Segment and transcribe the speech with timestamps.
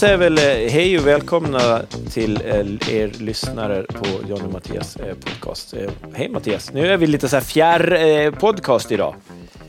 [0.00, 1.82] säger väl eh, hej och välkomna
[2.12, 5.74] till eh, er lyssnare på Johnny och Mattias eh, podcast.
[6.14, 6.72] Hej Mattias!
[6.72, 9.14] Nu är vi lite så här fjärr eh, podcast idag.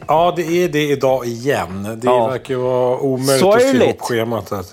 [0.08, 1.84] Ja, det är det idag igen.
[2.02, 2.28] Det Ja.
[2.28, 3.82] verkar vara omöjligt att Sorgligt.
[3.82, 4.52] se ihop schemat.
[4.52, 4.66] här.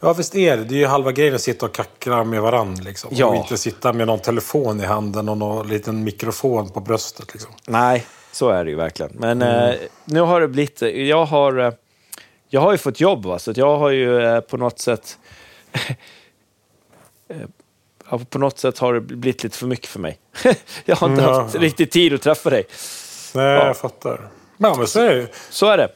[0.00, 0.64] Ja, visst är det.
[0.64, 2.82] Det är ju halva grejen att sitta och kackla med varandra.
[2.84, 3.10] Liksom.
[3.12, 3.26] Ja.
[3.26, 7.32] Och inte sitta med någon telefon i handen och någon liten mikrofon på bröstet.
[7.32, 7.52] Liksom.
[7.66, 9.12] Nej, så är det ju verkligen.
[9.14, 9.74] Men eh,
[10.04, 10.82] nu har det blivit...
[10.82, 11.74] Jag har,
[12.54, 13.38] jag har ju fått jobb, va?
[13.38, 15.18] så jag har ju eh, på något sätt...
[17.28, 20.18] eh, på något sätt har det blivit lite för mycket för mig.
[20.84, 21.42] jag har inte Mm, Ja.
[21.42, 22.64] haft riktigt tid att träffa dig.
[23.34, 23.66] Nej, Ja.
[23.66, 24.28] jag fattar.
[24.56, 25.28] Ja, men så är det.
[25.50, 25.88] Så är det.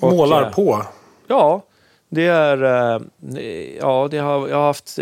[0.00, 0.86] Och, Målar eh, på.
[1.26, 1.62] Ja,
[2.08, 2.58] det är...
[3.80, 4.98] Ja, det har, jag har haft...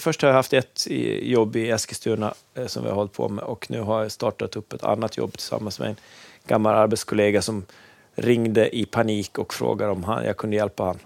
[0.00, 0.86] Först har jag haft ett
[1.22, 2.34] jobb i Eskilstuna
[2.66, 5.32] som vi har hållit på med och nu har jag startat upp ett annat jobb
[5.32, 5.96] tillsammans med en
[6.46, 7.64] gammal arbetskollega som
[8.14, 10.98] ringde i panik och frågade om han, jag kunde hjälpa han.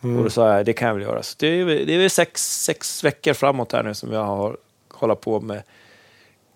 [0.00, 1.22] Och då sa jag, det kan jag väl göra.
[1.22, 4.56] Så det är, det är sex, sex veckor framåt här nu som jag har
[4.88, 5.62] hållit på med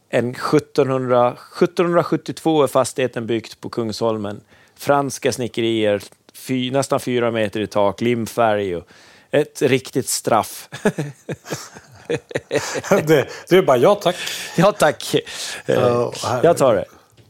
[0.08, 4.40] en 1700, 1772 är fastigheten byggt på Kungsholmen.
[4.76, 6.02] Franska snickerier,
[6.34, 8.88] fy, nästan fyra meter i tak, limfärg och
[9.30, 10.68] ett riktigt straff.
[12.88, 14.16] det, är bara ja tack.
[14.56, 15.14] ja, tack.
[15.66, 16.44] Herregud.
[16.44, 16.84] jag tar det.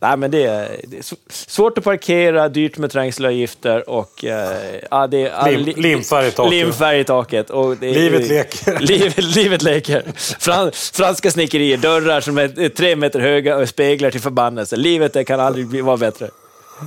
[0.04, 4.24] Nej, men det är, det är sv- svårt att parkera, dyrt med trängselavgifter och...
[4.24, 4.56] Eh,
[4.90, 6.50] ja, det är, Lim- li- limfärg i taket.
[6.52, 7.50] Limfärg i taket.
[7.50, 8.78] Och det Livet leker.
[8.80, 10.02] livet, livet leker.
[10.38, 14.76] Fran, franska snickerier, dörrar som är är tre meter höga och speglar till förbannelse.
[14.76, 16.30] Livet det kan aldrig bli, vara bättre.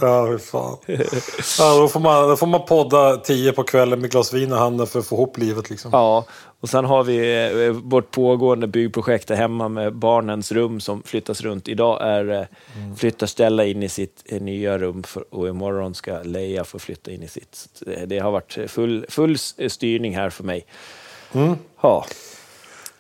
[0.02, 0.78] Ja, hur fan.
[1.60, 4.56] Ja, då, får man, då får man podda tio på kvällen med glas vin i
[4.56, 5.70] handen för att få ihop livet.
[5.70, 5.90] Liksom.
[5.94, 6.26] Ja,
[6.60, 11.42] och sen har vi eh, vårt pågående byggprojekt där hemma med barnens rum som flyttas
[11.42, 11.68] runt.
[11.68, 12.46] Idag är eh,
[12.98, 17.12] flyttar Stella in i sitt eh, nya rum för, och imorgon ska Leia få flytta
[17.12, 17.84] in i sitt.
[18.06, 19.38] Det- har varit full, full
[19.70, 20.66] styrning här för mig.
[21.82, 22.06] Ja.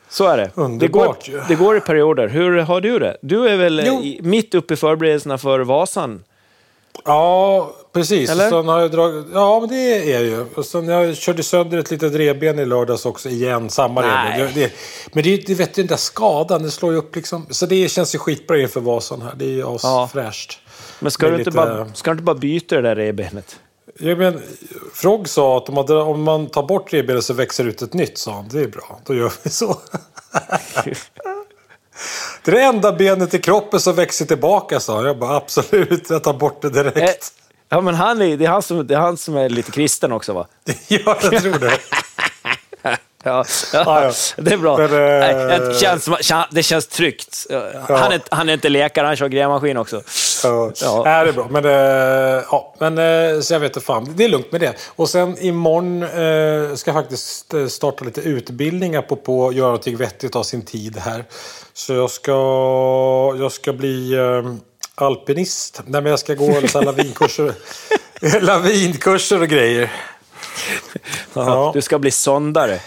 [0.09, 0.51] Så är det.
[0.79, 1.41] Det går, ju.
[1.47, 2.28] det går i perioder.
[2.28, 3.18] Hur har du det?
[3.22, 4.03] Du är väl Jo.
[4.22, 6.24] mitt uppe i förberedelserna för Vasan?
[7.06, 8.30] Ja, precis.
[8.30, 8.50] Eller?
[8.50, 10.46] Sen har jag dragit, ja, men det är ju.
[10.56, 13.69] Och sen jag körde sönder ett litet revben i lördags också igen.
[13.69, 14.53] Samma revben.
[14.53, 14.72] Det, det,
[15.13, 17.46] men det, det vet du, den där skadan, det slår ju upp liksom.
[17.50, 19.34] Så det känns ju skitbra inför Vasan här.
[19.36, 19.78] Det är ju Ja.
[20.03, 20.59] asfräscht.
[21.00, 23.59] Men ska du, lite- bara, ska du inte bara byta det där revbenet?
[24.00, 24.41] Ja, men,
[24.94, 28.18] Frog sa att om man, om man tar bort revbenet så växer ut ett nytt,
[28.18, 28.47] sa han.
[28.52, 29.78] Det är bra, då gör vi så.
[32.52, 35.06] det är det enda benet i kroppen som växer tillbaka, sa han.
[35.06, 36.97] Jag bara absolut, jag tar bort det direkt.
[36.97, 39.72] Eh, Ja, men han är, det, är han som, det är han som är lite
[39.72, 40.47] kristen också, va?
[40.88, 41.80] ja, jag tror det.
[43.27, 44.11] Ja, Ja, ja.
[44.38, 44.77] det är bra.
[44.77, 44.85] Men,
[45.51, 46.09] eh, det, känns,
[46.51, 47.47] det känns tryggt.
[47.88, 50.01] Han, är, han är inte läkare, han kör grävmaskin också.
[50.43, 51.03] Ja, Ja.
[51.03, 51.47] Det är bra.
[51.49, 54.13] Men, eh, ja, men eh, så jag vet inte fan.
[54.15, 54.73] Det är lugnt med det.
[54.95, 56.05] Och sen imorgon
[56.77, 60.97] ska jag faktiskt starta lite utbildningar på, på att göra någonting vettigt av sin tid
[60.97, 61.23] här.
[61.73, 62.31] Så jag ska,
[63.39, 64.15] jag ska bli
[64.95, 65.81] alpinist.
[65.85, 67.53] Nej, men jag ska gå så lavinkurser,
[68.41, 69.91] lavinkurser och grejer.
[71.33, 71.71] Ja.
[71.73, 72.79] Du ska bli sondare.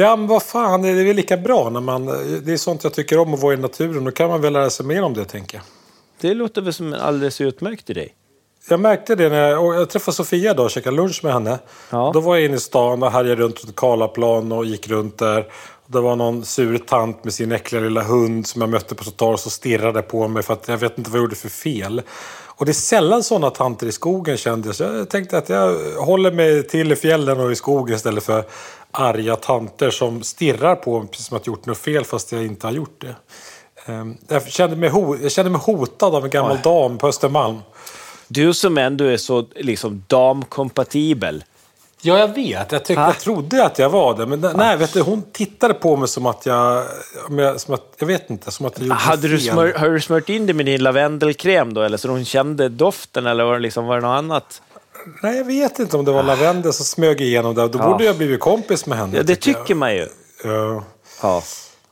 [0.00, 2.06] Ja, men vad fan, det är väl lika bra när man...
[2.44, 4.04] Det är sånt jag tycker om att vara i naturen.
[4.04, 5.64] Då kan man väl lära sig mer om det, tänker jag.
[6.20, 8.08] Det låter väl som en alldeles utmärkt idé.
[8.68, 11.58] Jag märkte det när jag, jag träffade Sofia då och käkade lunch med henne.
[11.90, 12.10] Ja.
[12.14, 15.46] Då var jag inne i stan och härjade runt runt Karlaplan och gick runt där.
[15.86, 19.34] Det var någon sur tant med sin äckliga lilla hund som jag mötte på trottoaren
[19.34, 22.02] och stirrade på mig för att jag vet inte vad jag gjorde för fel.
[22.60, 24.76] Och det är sällan sådana tanter i skogen kände jag.
[24.76, 28.44] Så jag tänkte att jag håller mig till i fjällen och i skogen istället för
[28.92, 32.44] arga tanter som stirrar på mig precis som att jag gjort något fel fast jag
[32.46, 33.14] inte har gjort det.
[33.92, 34.90] Ehm, Jag kände mig,
[35.22, 37.58] jag kände mig hotad av en gammal dam på Östermalm.
[38.28, 41.44] Du som ändå är så liksom, damkompatibel.
[42.02, 42.72] Ja, jag vet.
[42.72, 43.06] Jag, tyckte, Ah.
[43.06, 44.26] jag trodde att jag var det.
[44.26, 46.84] Men nej, vet du, hon tittade på mig som att jag...
[47.28, 49.52] om jag- Som att, jag vet inte, som att jag gjorde Hade du, fel.
[49.52, 51.82] smör, har du smört in det med din lavendelkräm då?
[51.82, 54.62] Eller så hon kände doften eller var det, liksom, var det något annat?
[55.22, 57.68] Nej, jag vet inte om det var lavendel som smög igenom där.
[57.68, 57.90] Då Ja.
[57.92, 59.16] borde jag blivit kompis med henne.
[59.16, 59.98] Ja, det tycker man ju.
[60.44, 60.52] jag.
[60.52, 60.84] Ja.
[61.22, 61.42] Ja.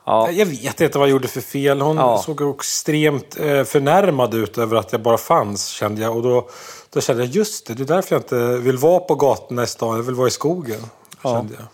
[0.05, 0.31] Ja.
[0.31, 1.81] Jag vet inte vad jag gjorde för fel.
[1.81, 2.21] Hon Ja.
[2.25, 6.15] såg extremt eh, förnärmad ut över att jag bara fanns, kände jag.
[6.15, 6.49] Och då,
[6.89, 9.67] då kände jag, just det, det är därför jag inte vill vara på gatorna i
[9.67, 9.95] stan.
[9.95, 10.81] Jag vill vara i skogen,
[11.21, 11.33] Ja.
[11.35, 11.65] kände jag.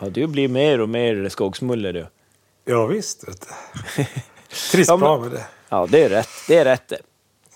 [0.00, 2.06] ja, du blir mer och mer skogsmulle du.
[2.64, 3.28] Ja, visst.
[3.28, 3.46] Vet
[3.96, 4.04] du.
[4.72, 5.44] Trivs Ja, men- bra med det.
[5.68, 6.28] Ja, det är rätt.
[6.48, 6.98] Det är rätt det.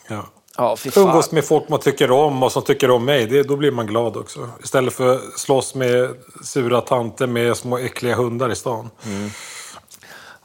[0.08, 0.26] Ja.
[0.58, 0.76] Ja.
[0.96, 3.26] Umgås med folk man tycker om och som tycker om mig.
[3.26, 4.49] Det, då blir man glad också.
[4.62, 6.08] Istället för att slåss med
[6.44, 8.90] sura tanter med små äckliga hundar i stan.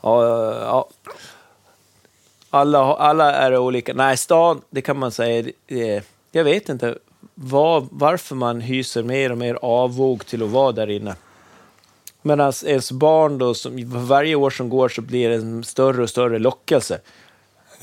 [0.01, 0.25] Ja,
[0.61, 0.89] ja.
[2.49, 3.93] Alla, alla är olika.
[3.93, 5.51] Nej, stan, det kan man säga.
[5.65, 6.97] Det, jag vet inte
[7.35, 11.15] vad, varför man hyser mer och mer avvog till att vara där inne.
[12.21, 16.09] Medan ens barn då, som, varje år som går så blir det en större och
[16.09, 16.99] större lockelse.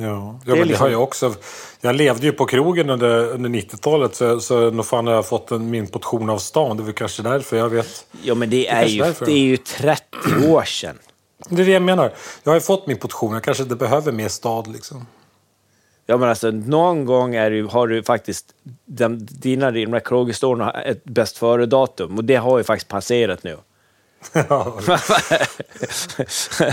[0.00, 1.34] Ja, ja Det är men det liksom- har jag också.
[1.80, 5.50] Jag levde ju på krogen under, under 90-talet så, så nog fan har jag fått
[5.50, 6.76] en, min portion av stan.
[6.76, 8.06] Det är väl kanske därför jag vet.
[8.22, 9.26] Ja, men det är, kanske ju, därför.
[9.26, 10.02] det är ju 30
[10.48, 10.98] år sedan.
[11.48, 12.12] Det är det jag menar.
[12.42, 13.32] Jag har ju fått min portion.
[13.32, 15.06] Jag kanske inte behöver mer stad liksom.
[16.06, 18.46] Ja, men alltså, någon gång är det, har du faktiskt
[18.84, 23.56] den, dina, dina kroghistorier har ett bäst före-datum och det har ju faktiskt passerat nu.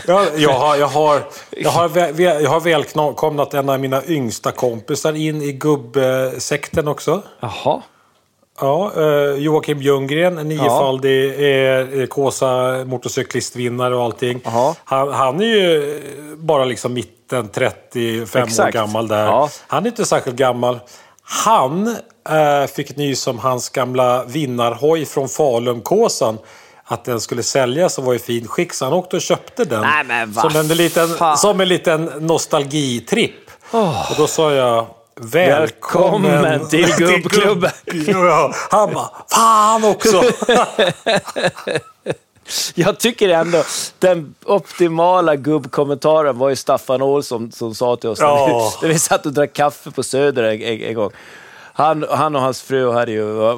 [0.07, 1.21] Ja, jag, har, jag, har,
[1.51, 7.21] jag, har, jag har välkomnat en av mina yngsta kompisar in i gubbsekten också.
[7.39, 7.81] Jaha.
[8.59, 11.29] Ja, eh, Joakim Ljunggren, en niofaldig
[11.99, 14.41] eh, Kåsa motorcyklistvinnare och allting.
[14.83, 16.01] Han, han är ju
[16.37, 18.73] bara liksom mitten 35 år Exakt.
[18.73, 19.25] gammal där.
[19.25, 19.49] Ja.
[19.67, 20.79] Han är inte särskilt gammal.
[21.21, 21.87] Han
[22.29, 26.37] eh, fick nys om hans gamla vinnarhoj från Falun-Kåsan.
[26.89, 28.73] Att den skulle säljas och var i fin skick.
[28.73, 29.81] Så han åkte och köpte den.
[30.07, 31.37] Nej, som, en liten, fan.
[31.37, 33.51] som en liten nostalgitripp.
[33.71, 34.87] Och då sa jag
[35.19, 37.71] Välkommen, Välkommen till gubbklubben."
[38.07, 40.23] Ja, han bara, fan också!
[42.75, 43.63] Jag tycker ändå
[43.99, 48.73] den optimala gubbkommentaren var ju Staffan Olsson som sa till oss Ja.
[48.81, 51.11] när vi satt och drack kaffe på Söder en, en, en gång.
[51.77, 53.55] Han, han och hans fru hade ju,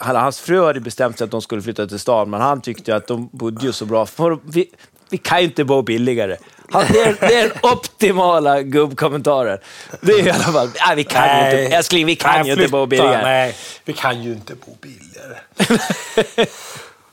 [0.00, 2.96] hade hans fru hade bestämt sig att de skulle flytta till stan, men han tyckte
[2.96, 4.06] att de bodde ju så bra.
[4.06, 4.70] För vi,
[5.10, 6.36] vi kan ju inte bo billigare.
[6.70, 9.58] Han, det, är, det är den optimala gubbkommentaren.
[10.00, 12.52] Det är i alla fall, nej, vi kan ju inte, älskling, vi kan Nej, ju
[12.52, 13.22] inte bo billigare.
[13.22, 16.46] Nej, vi kan ju inte bo billigare.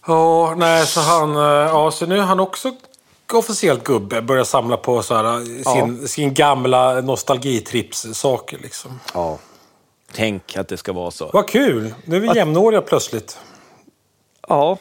[0.07, 1.35] Ja, nej, så han...
[1.35, 2.71] eh, Ja, så nu är han också
[3.33, 4.21] officiellt gubbe.
[4.21, 8.99] Börjar samla på så här, eh, sin, sin gamla nostalgitrips-saker liksom.
[9.13, 9.37] Ja.
[10.13, 11.29] Tänk att det ska vara så.
[11.33, 11.93] Vad kul!
[12.05, 13.37] Nu är vi jämnåriga plötsligt.
[14.47, 14.77] Ja,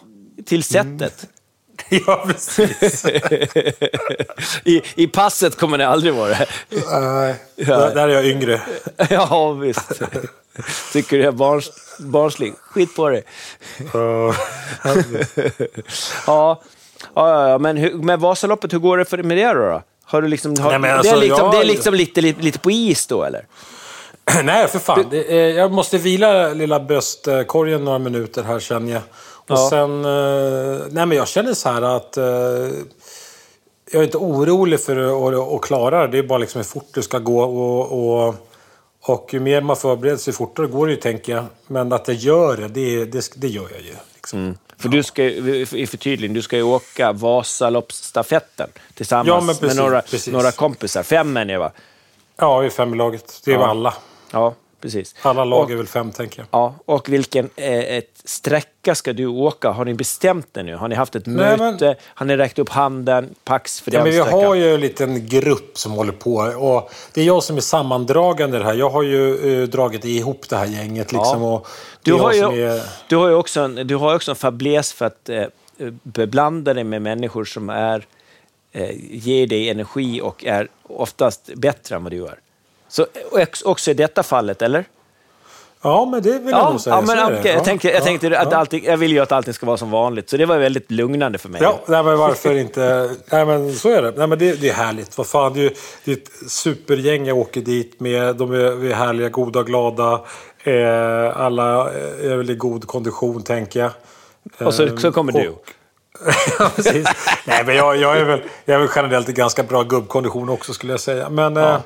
[0.47, 1.27] till sättet.
[2.07, 3.05] ja, precis.
[4.65, 6.47] I, I passet kommer det aldrig vara det.
[6.71, 8.63] Nej, där, där är jag yngre.
[9.11, 9.93] Ja, visst.
[10.93, 12.55] Tycker du är barns, barnslig?
[12.61, 13.23] Skit på dig.
[13.93, 14.35] Ja.
[16.27, 16.63] Ja,
[17.51, 19.83] ja, men, hur, men Vasaloppet, hur går det för med det då?
[20.05, 22.21] Har du liksom, har, Nej, men det alltså, är liksom, jag- det är liksom lite,
[22.21, 23.47] lite, lite på is då, eller?
[24.45, 25.07] Nej, för fan.
[25.11, 29.03] Det, är- jag måste vila lilla bröstkorgen några minuter här känner jag.
[29.35, 29.71] Och Ja.
[29.71, 30.05] sen...
[30.05, 32.17] eh, Nej, men jag känner så här att...
[32.17, 32.25] eh,
[33.93, 36.13] Jag är inte orolig för att, att klara det.
[36.13, 37.41] Det är bara liksom hur fort det ska gå.
[37.43, 37.93] Och,
[38.29, 38.35] och,
[39.03, 41.45] och ju mer man förbereder sig, fortare går det ju, tänker jag.
[41.67, 43.95] Men att jag gör det, det, det, det gör jag ju.
[44.15, 44.59] Liksom.
[44.79, 49.77] För du ska ju, i förtydligning, du ska ju åka Vasaloppsstafetten tillsammans Ja, precis, med
[49.85, 50.33] några, precis.
[50.33, 51.03] några kompisar.
[51.03, 51.71] Fem ni, va?
[52.37, 53.41] Ja, vi är fem i laget.
[53.45, 53.67] Det är Ja.
[53.67, 53.95] alla.
[54.33, 55.15] Ja, precis.
[55.23, 56.47] Alla lag Och- är väl fem, tänker jag.
[56.51, 59.71] Ja, och vilken eh, ett sträcka ska du åka?
[59.71, 60.75] Har ni bestämt det nu?
[60.77, 61.97] Har ni haft ett Nej, men- möte?
[62.05, 63.35] Har ni räckt upp handen?
[63.45, 64.45] Pax för Ja, den men vi sträckan?
[64.47, 66.35] har ju en liten grupp som håller på.
[66.37, 68.75] Och det är jag som är sammandragande det här.
[68.75, 71.13] Jag har ju eh, dragit ihop det här gänget.
[71.13, 71.67] Liksom, och
[72.03, 72.83] det Du är har, ju, är...
[73.09, 75.45] du har ju också en, du har också en fäbless för att eh,
[76.03, 78.07] beblanda dig med människor som är,
[78.73, 82.39] eh, ger dig energi och är oftast bättre än vad du gör.
[82.89, 83.07] Så
[83.65, 84.85] också i detta fallet, eller?
[85.83, 86.97] Ja, men det vill jag Ja, nog säga.
[86.97, 89.33] ja, men, okej, jag Ja, tänkte, jag, ja, tänkte att allting, jag vill ju att
[89.33, 91.61] allting ska vara som vanligt, så det var väldigt lugnande för mig.
[91.63, 93.11] Ja, nej, men varför inte?
[93.33, 94.13] Nej, men så är det.
[94.17, 95.19] Nej, men det, det är härligt.
[95.19, 98.37] Vad fan, det är, ju- det är ett supergäng jag åker dit med.
[98.37, 100.13] De är, vi är härliga, goda, glada.
[100.65, 101.91] Eh, alla
[102.23, 103.91] är väl i god kondition, tänker jag.
[104.67, 105.49] Och så, så kommer du.
[105.49, 105.65] Och-
[106.59, 107.07] ja, precis.
[107.47, 110.73] Nej, men jag, jag, är väl, jag är väl generellt i ganska bra gubbkondition också
[110.73, 111.29] skulle jag säga.
[111.31, 111.77] Men eh,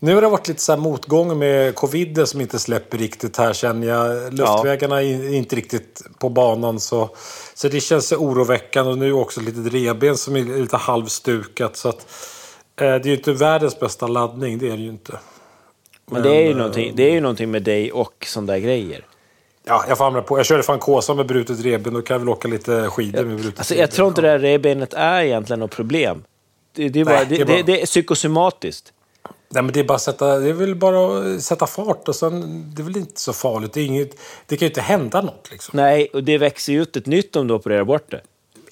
[0.00, 3.52] nu har det varit lite så här motgång med coviden som inte släpper riktigt här
[3.52, 4.34] känner jag.
[4.34, 7.10] Luftvägarna är inte riktigt på banan så,
[7.54, 8.90] så det känns oroväckande.
[8.92, 11.76] Och nu också lite reben som är lite halvstukat.
[11.76, 12.06] Så att,
[12.80, 15.18] eh, det är ju inte världens bästa laddning, det är det ju inte.
[16.10, 19.04] Men det är, ju eh, det är ju någonting med dig och sådana där grejer.
[19.66, 20.38] Ja, jag får hamna på.
[20.38, 21.94] Jag körde fan Kåsa med brutet revben.
[21.94, 24.38] Då kan jag väl åka lite skidor med brutet Alltså, jag tror inte det här
[24.38, 26.24] revbenet är egentligen något problem.
[26.72, 28.92] Det, det, är bara, Nej, det, det är det, bara- det är psykosomatiskt.
[29.54, 32.64] Nej, men det är bara sätta, det är väl bara att sätta fart och sen,
[32.74, 33.72] det är väl inte så farligt.
[33.72, 34.10] Det, inget,
[34.46, 35.76] det kan ju inte hända något liksom.
[35.76, 38.20] Nej, och det växer ju ut ett nytt om du opererar bort det.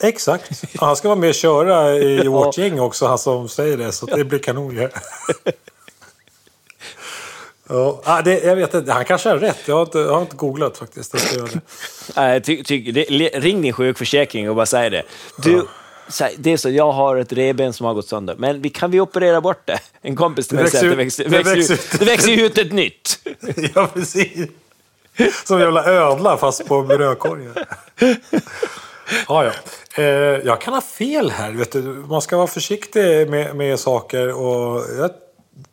[0.00, 0.62] Exakt.
[0.80, 2.30] Och han ska vara med och köra i Ja.
[2.30, 3.92] vårt gäng också, han som säger det.
[3.92, 4.88] Så det blir kanon ju.
[7.68, 9.58] Ja, ah, det, jag vet inte, han kanske har rätt.
[9.66, 11.14] Jag har inte, jag har inte googlat faktiskt.
[11.14, 11.60] Jag ska göra det.
[12.16, 13.02] Nej, ty, ty, det,
[13.34, 15.02] ring din sjukförsäkring och bara säg det.
[15.36, 15.66] Du,
[16.12, 18.70] så här, det är så, jag har ett revben som har gått sönder, men vi,
[18.70, 19.78] kan vi operera bort det?
[20.02, 22.58] En kompis till mig säger att det växer, det växer, växer ut, det växer ut
[22.58, 23.18] ett nytt.
[23.74, 24.48] ja, precis.
[25.44, 27.54] Som jävla ödla fast på brödkorgen.
[29.28, 29.52] Ja, ja.
[30.02, 30.04] Eh,
[30.44, 31.50] jag kan ha fel här.
[31.52, 31.82] Vet du.
[31.82, 34.32] Man ska vara försiktig med, med saker.
[34.32, 35.10] Och jag,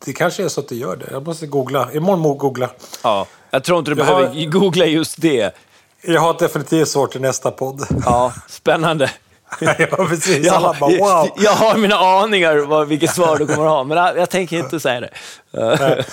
[0.05, 1.08] det kanske är så att det gör det.
[1.12, 1.89] Jag måste googla.
[1.93, 2.69] Imorgon googla.
[3.03, 5.55] Ja, jag tror inte du Jag behöver har- googla just det.
[6.01, 7.88] Jag har definitivt svårt till nästa podd.
[8.05, 9.12] Ja, spännande.
[9.60, 10.46] ja, precis.
[10.46, 11.29] Jag, Alla bara, wow.
[11.38, 14.58] jag har mina aningar vad, vilket svar du kommer att ha, men jag, jag tänker
[14.58, 15.10] inte säga det.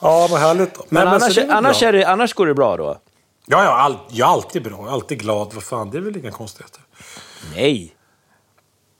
[0.00, 0.90] Ja, vad härligt.
[0.90, 2.98] Men så annars, det är annars, är det, annars går det bra då?
[3.46, 4.72] Ja, ja all, jag är alltid bra.
[4.78, 5.54] Jag är alltid glad.
[5.54, 6.80] Vad fan, det är väl inga konstigheter.
[7.54, 7.96] Nej.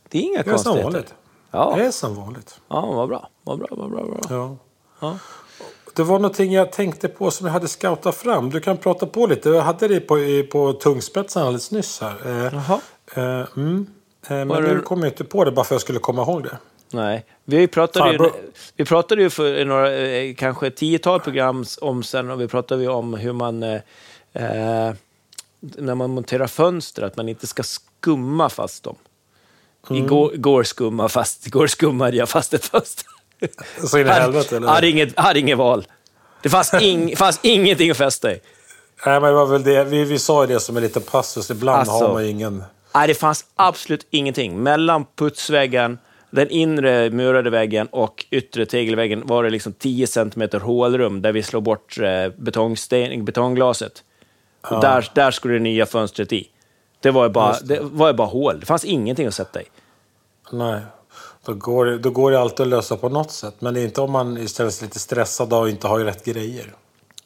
[0.08, 0.82] Det är inga Det är som konstigheter.
[0.92, 1.14] vanligt.
[1.50, 2.60] Ja, Det är som vanligt.
[2.68, 3.28] ja vad bra.
[3.44, 4.36] Vad bra, vad bra, vad bra.
[4.36, 4.56] Ja.
[5.00, 5.18] Ja.
[5.94, 8.50] Det var någonting jag tänkte på som jag hade scoutat fram.
[8.50, 9.48] Du kan prata på lite.
[9.48, 10.16] Jag hade det på,
[10.52, 12.46] på tungspetsen alldeles nyss här.
[12.54, 12.78] Eh,
[13.14, 13.86] Eh, mm.
[14.28, 16.22] eh, men Var nu kom jag inte på det bara för att jag skulle komma
[16.22, 16.58] ihåg det.
[16.90, 18.30] Nej, vi pratade, ju,
[18.76, 22.82] vi pratade ju för några, eh, kanske ett tiotal program om sen och vi pratade
[22.82, 23.80] ju om hur man, eh,
[25.60, 28.96] när man monterar fönster, att man inte ska skumma fast dem.
[29.90, 30.04] Mm.
[30.04, 33.06] Igår, igår, skumma fast, igår skummade jag fast ett fönster.
[33.86, 34.68] Så in i helvete eller?
[34.68, 35.86] Hade inget, hade inget val.
[36.42, 38.40] Det fanns, ing, fanns ingenting att fästa i.
[39.06, 39.84] Nej, men det var väl det.
[39.84, 41.50] Vi, vi sa ju det som en liten passus.
[41.50, 42.06] Ibland Alltså.
[42.06, 42.64] har man ju ingen...
[42.96, 44.62] Nej, det fanns absolut ingenting.
[44.62, 45.98] Mellan putsväggen,
[46.30, 51.42] den inre murade väggen och yttre tegelväggen var det liksom 10 centimeter hålrum där vi
[51.42, 54.04] slår bort eh, betongsten, betongglaset.
[54.70, 56.48] Och där, där skulle det nya fönstret i.
[57.00, 57.78] Det var ju bara, Just det.
[57.82, 58.60] var ju bara hål.
[58.60, 59.64] Det fanns ingenting att sätta i.
[60.52, 60.80] Nej.
[61.44, 63.54] Då går, det- då går det alltid att lösa på något sätt.
[63.58, 66.72] Men det är inte om man istället är lite stressad och inte har rätt grejer.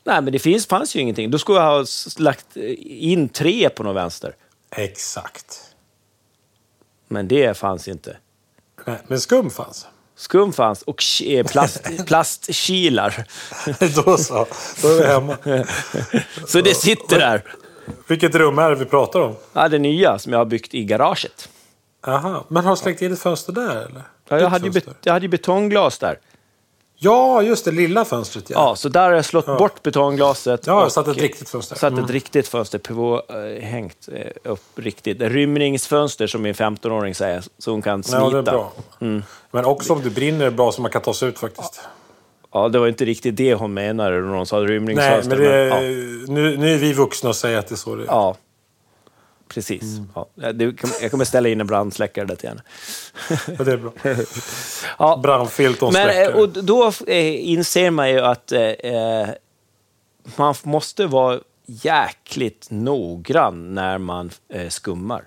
[0.04, 1.30] Nej, men det finns, fanns ju ingenting.
[1.30, 1.84] Då skulle jag ha
[2.18, 4.34] lagt in tre på något vänster.
[4.70, 5.60] Exakt.
[7.08, 8.16] Men det fanns inte.
[8.84, 9.86] Nej, men skum fanns.
[10.14, 13.26] Skum fanns och eh, plast, plastkilar.
[14.04, 14.46] då så.
[14.82, 15.36] Då är vi hemma.
[16.46, 17.54] Så det sitter där.
[18.06, 19.34] Vilket rum är det vi pratar om?
[19.52, 21.48] Ja, det nya som jag har byggt i garaget.
[22.06, 22.44] Aha.
[22.48, 24.02] Men har du slängt in ett fönster där eller?
[24.28, 26.18] Ja, jag, hade jag hade ju betongglas där.
[27.02, 27.70] Ja, just det.
[27.70, 28.56] Lilla fönstret ja.
[28.68, 30.66] Ja, så där har jag slått bort betongglaset.
[30.66, 31.76] Ja, och satt ett riktigt fönster.
[31.76, 35.20] Satt ett riktigt fönster på, eh, hängt eh, upp riktigt.
[35.20, 38.18] Rymningsfönster som min 15-åring säger, så hon kan smita.
[38.18, 38.72] Ja, det är bra.
[39.50, 41.80] Men också om det brinner är bra så man kan ta sig ut faktiskt.
[42.52, 45.36] Ja, det var inte riktigt det hon menade när hon sa Nej, rymningsfönster.
[45.36, 45.80] men det, ja.
[46.34, 48.06] nu, nu är vi vuxna och säger att det är så det är.
[48.06, 48.36] ja,
[49.54, 49.82] precis.
[49.82, 50.08] Mm.
[50.14, 52.62] Ja, det, jag kommer ställa in en brandsläckare där till henne.
[53.46, 53.92] Men det är bra.
[54.98, 59.28] Ja, Brandfilt och Men, eh, och då eh, inser man ju att eh, eh,
[60.36, 65.24] man måste vara jäkligt noggrann när man eh, skummar.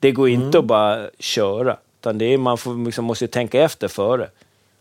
[0.00, 0.58] Det går inte Mm.
[0.60, 4.30] att bara köra, utan det är, man får, liksom, måste tänka efter före.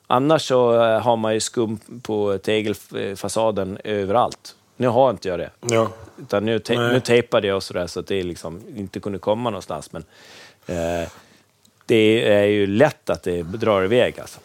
[0.08, 4.56] Annars så har man ju skum på tegelfasaden överallt.
[4.78, 5.50] Nu har inte jag det.
[5.62, 5.90] Ja.
[6.22, 9.92] Utan nu, te- nu tejpade jag sådär så att det liksom inte kunde komma någonstans.
[9.92, 10.04] Men
[10.66, 11.10] eh,
[11.86, 14.40] det är ju lätt att det drar iväg alltså.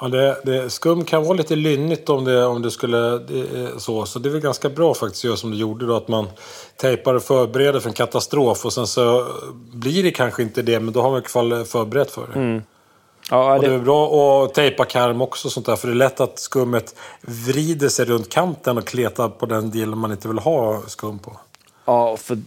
[0.00, 3.78] Ja, det, det, skum kan vara lite lynnigt om det, om det skulle det, är
[3.78, 4.06] så.
[4.06, 5.96] Så det är väl ganska bra faktiskt att göra som du gjorde då.
[5.96, 6.28] Att man
[6.76, 8.64] tejpar och förbereder för en katastrof.
[8.64, 9.26] Och sen så
[9.72, 10.80] blir det kanske inte det.
[10.80, 12.38] Men då har man i alla fall förberett för det.
[13.30, 15.50] Ja, Och det det, är bra att tejpa karm också.
[15.50, 19.46] Sånt där, för det är lätt att skummet vrider sig runt kanten och kletar på
[19.46, 21.36] den delen man inte vill ha skum på.
[21.84, 22.38] ja, för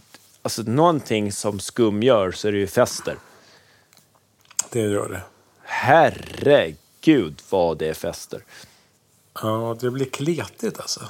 [0.42, 3.16] alltså, någonting som skum gör så är det ju fäster.
[4.70, 5.20] Det gör det.
[5.62, 8.44] Herregud vad det är fäster.
[9.42, 11.00] Ja, det blir kletigt alltså.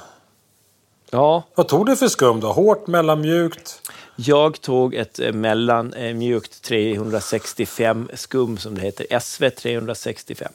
[1.11, 2.51] Ja, Vad tog du för skum då?
[2.51, 3.81] Hårt, mellanmjukt?
[4.15, 10.51] jag tog ett eh, mellanmjukt 365 skum som det heter, SV 365.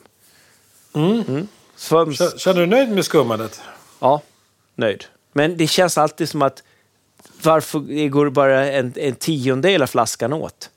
[0.94, 1.48] Mm.
[1.76, 3.60] För, K- Känner du nöjd med skummandet?
[4.00, 4.22] Ja,
[4.74, 5.04] nöjd.
[5.32, 6.62] Men det känns alltid som att
[7.42, 10.70] varför det går bara en, en tiondel av flaskan åt?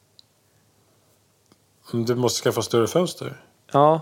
[1.94, 3.42] Mm, Du måste skaffa större fönster.
[3.72, 4.02] Ja.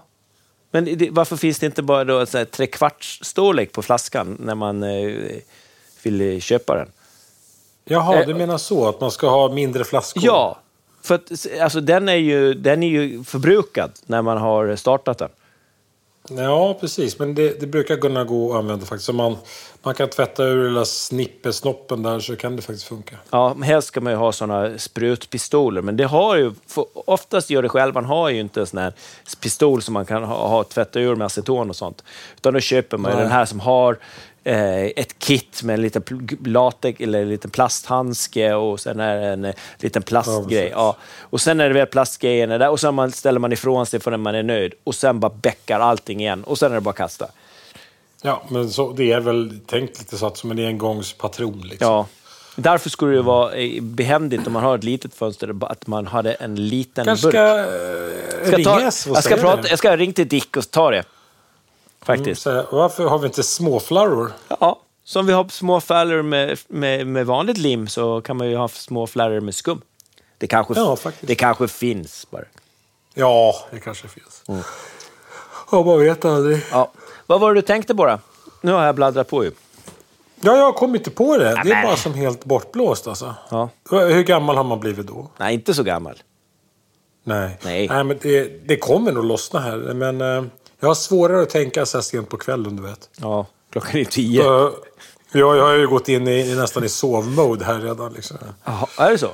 [0.72, 5.36] Men det, varför finns det inte bara då trekvarts storlek på flaskan när man eh,
[6.06, 6.88] vill eh, köpa den?
[7.86, 8.88] Jaha, Eh, du menar så?
[8.88, 10.24] Att man ska ha mindre flaskor?
[10.26, 10.60] Ja,
[11.04, 11.32] för att,
[11.62, 15.30] alltså, den, är ju, den är ju förbrukad när man har startat den.
[16.30, 17.20] Ja, precis.
[17.20, 19.10] Men det, det brukar kunna gå att använda faktiskt.
[19.10, 19.38] Om man,
[19.84, 23.16] man kan tvätta ur lilla snippesnoppen där så kan det faktiskt funka.
[23.30, 26.52] Ja, helst ska man ju ha såna sprutpistoler, men det har ju,
[26.94, 28.94] oftast gör det själv, man har ju inte en sån här
[29.42, 32.04] pistol som man kan ha, ha tvätta ur med aceton och sånt.
[32.38, 33.98] Utan då köper man ju den här som har
[34.46, 36.04] ett kit med en liten
[36.46, 40.70] latex eller en liten plasthandske och sen är det en eh, liten plastgrej.
[40.76, 44.18] Ja, och sen är det väl plastgrejen där och sen ställer man ifrån sig för
[44.18, 46.96] man är nöjd och sen bara bäckar allting igen och sen är det bara att
[46.96, 47.28] kasta.
[48.22, 51.62] Ja, men så, det är väl tänkt lite så att som en engångspatron.
[51.62, 51.88] Liksom.
[51.88, 52.08] Ja.
[52.56, 56.34] Därför skulle det vara eh, behändigt om man har ett litet fönster, att man hade
[56.34, 57.34] en liten kanske burk.
[57.34, 61.04] ska eh, Ska ta, jag, ska prata, jag ska ringa till Dick och ta det.
[62.08, 62.42] Mm, Faktiskt.
[62.42, 64.32] säga, varför har vi inte småflarror?
[64.60, 68.56] Ja, som vi har små fällor med, med, med vanligt lim så kan man ju
[68.56, 69.82] ha små flällor med skum.
[70.38, 72.44] Det kanske, Ja, det kanske finns bara.
[73.14, 74.44] Ja, det kanske finns.
[74.48, 74.62] Mm.
[75.72, 76.62] Ja, man vet aldrig.
[76.72, 76.92] Ja.
[77.26, 78.20] Vad var det du tänkte på då?
[78.62, 79.52] Nu har jag bladdrat på ju.
[80.42, 81.62] Ja, jag kom inte på det.
[81.64, 83.36] Det är bara som helt bortblåst alltså.
[83.50, 83.70] Ja.
[83.90, 85.30] Hur gammal har man blivit då?
[85.38, 86.22] Nej, inte så gammal.
[87.24, 87.60] Nej.
[87.64, 87.88] Nej.
[87.88, 89.78] men det, det kommer nog lossna här.
[89.78, 90.44] Men eh,
[90.80, 93.10] jag har svårare att tänka så här sent på kvällen, du vet.
[93.22, 94.42] Ja, klockan är tio.
[94.44, 94.72] Uh,
[95.32, 98.14] jag, jag har ju gått in i, nästan i sovmode här redan.
[98.14, 98.38] Liksom.
[98.64, 99.30] Jaha, är det så?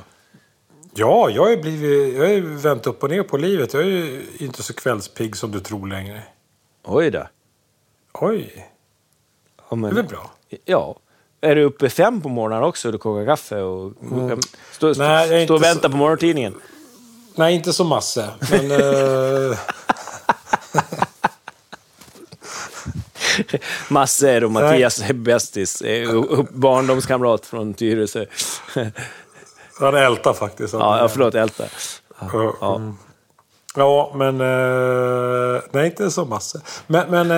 [0.93, 3.73] Ja, jag har ju blivit, jag har ju vänt upp och ner på livet.
[3.73, 6.23] Jag är ju inte så kvällspigg som du tror längre.
[6.83, 7.27] Oj då.
[8.13, 8.67] Oj,
[9.69, 10.31] Ja, men, det är väl bra.
[10.65, 10.95] Ja.
[11.41, 13.93] Är du uppe fem på morgonen också och du kokar kaffe och
[14.71, 15.07] stå, stå, Mm.
[15.07, 16.55] Nej, jag är stå och vänta så- på morgontidningen?
[17.35, 18.29] Nej, inte så masse.
[18.51, 18.71] Men...
[23.89, 26.09] Masse och Mattias är bästis, eh,
[26.51, 28.25] barndomskamrat från Tyresö.
[29.79, 30.73] han ältar faktiskt.
[30.73, 31.63] Ja, ja, förlåt, Älta.
[32.19, 32.53] Ja.
[32.61, 32.81] Ja.
[33.75, 34.41] Ja, men...
[34.41, 36.61] eh, nej, inte så masse.
[36.87, 37.31] Men, men,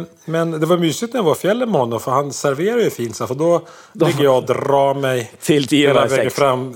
[0.00, 2.00] eh, men det var mysigt när jag var i fjällen med honom.
[2.00, 3.16] För han serverar ju fint.
[3.16, 6.34] För då, ligger jag och drar mig Till tio hela vägen sex.
[6.36, 6.74] fram.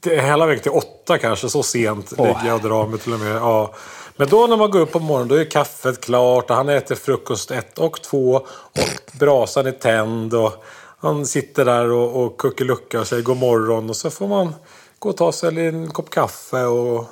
[0.00, 1.48] till- Hela vägen till åtta kanske.
[1.48, 2.26] Så sent Åh.
[2.26, 3.36] ligger jag och drar mig till och med.
[3.36, 3.74] Ja.
[4.20, 6.50] Men då när man går upp på morgonen då är kaffet klart.
[6.50, 8.34] Och han äter frukost ett och två.
[8.52, 10.34] Och brasan är tänd.
[10.34, 10.64] Och
[10.98, 13.90] han sitter där och, och kuckeluckar och säger god morgon.
[13.90, 14.54] Och så får man
[14.98, 17.04] gå och ta sig en kopp kaffe och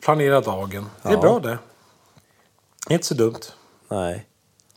[0.00, 0.86] planera dagen.
[1.02, 1.20] Det är Ja.
[1.20, 1.58] bra det.
[2.94, 3.40] Inte så dumt.
[3.88, 4.26] Nej.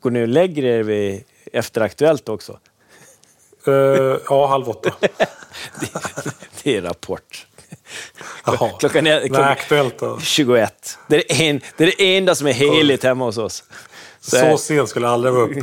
[0.01, 2.59] Går ni och lägger er vid efter Aktuellt också?
[3.67, 3.73] Eh,
[4.29, 4.91] ja, halv åtta.
[6.63, 7.47] Det är Rapport.
[8.45, 8.69] Jaha.
[8.79, 10.19] Klockan är klockan aktuellt då.
[10.19, 10.97] 21.
[11.07, 13.63] Det är, det, en, det är det enda som är heligt hemma hos oss.
[14.21, 15.61] Så, Så sent skulle jag aldrig vara uppe.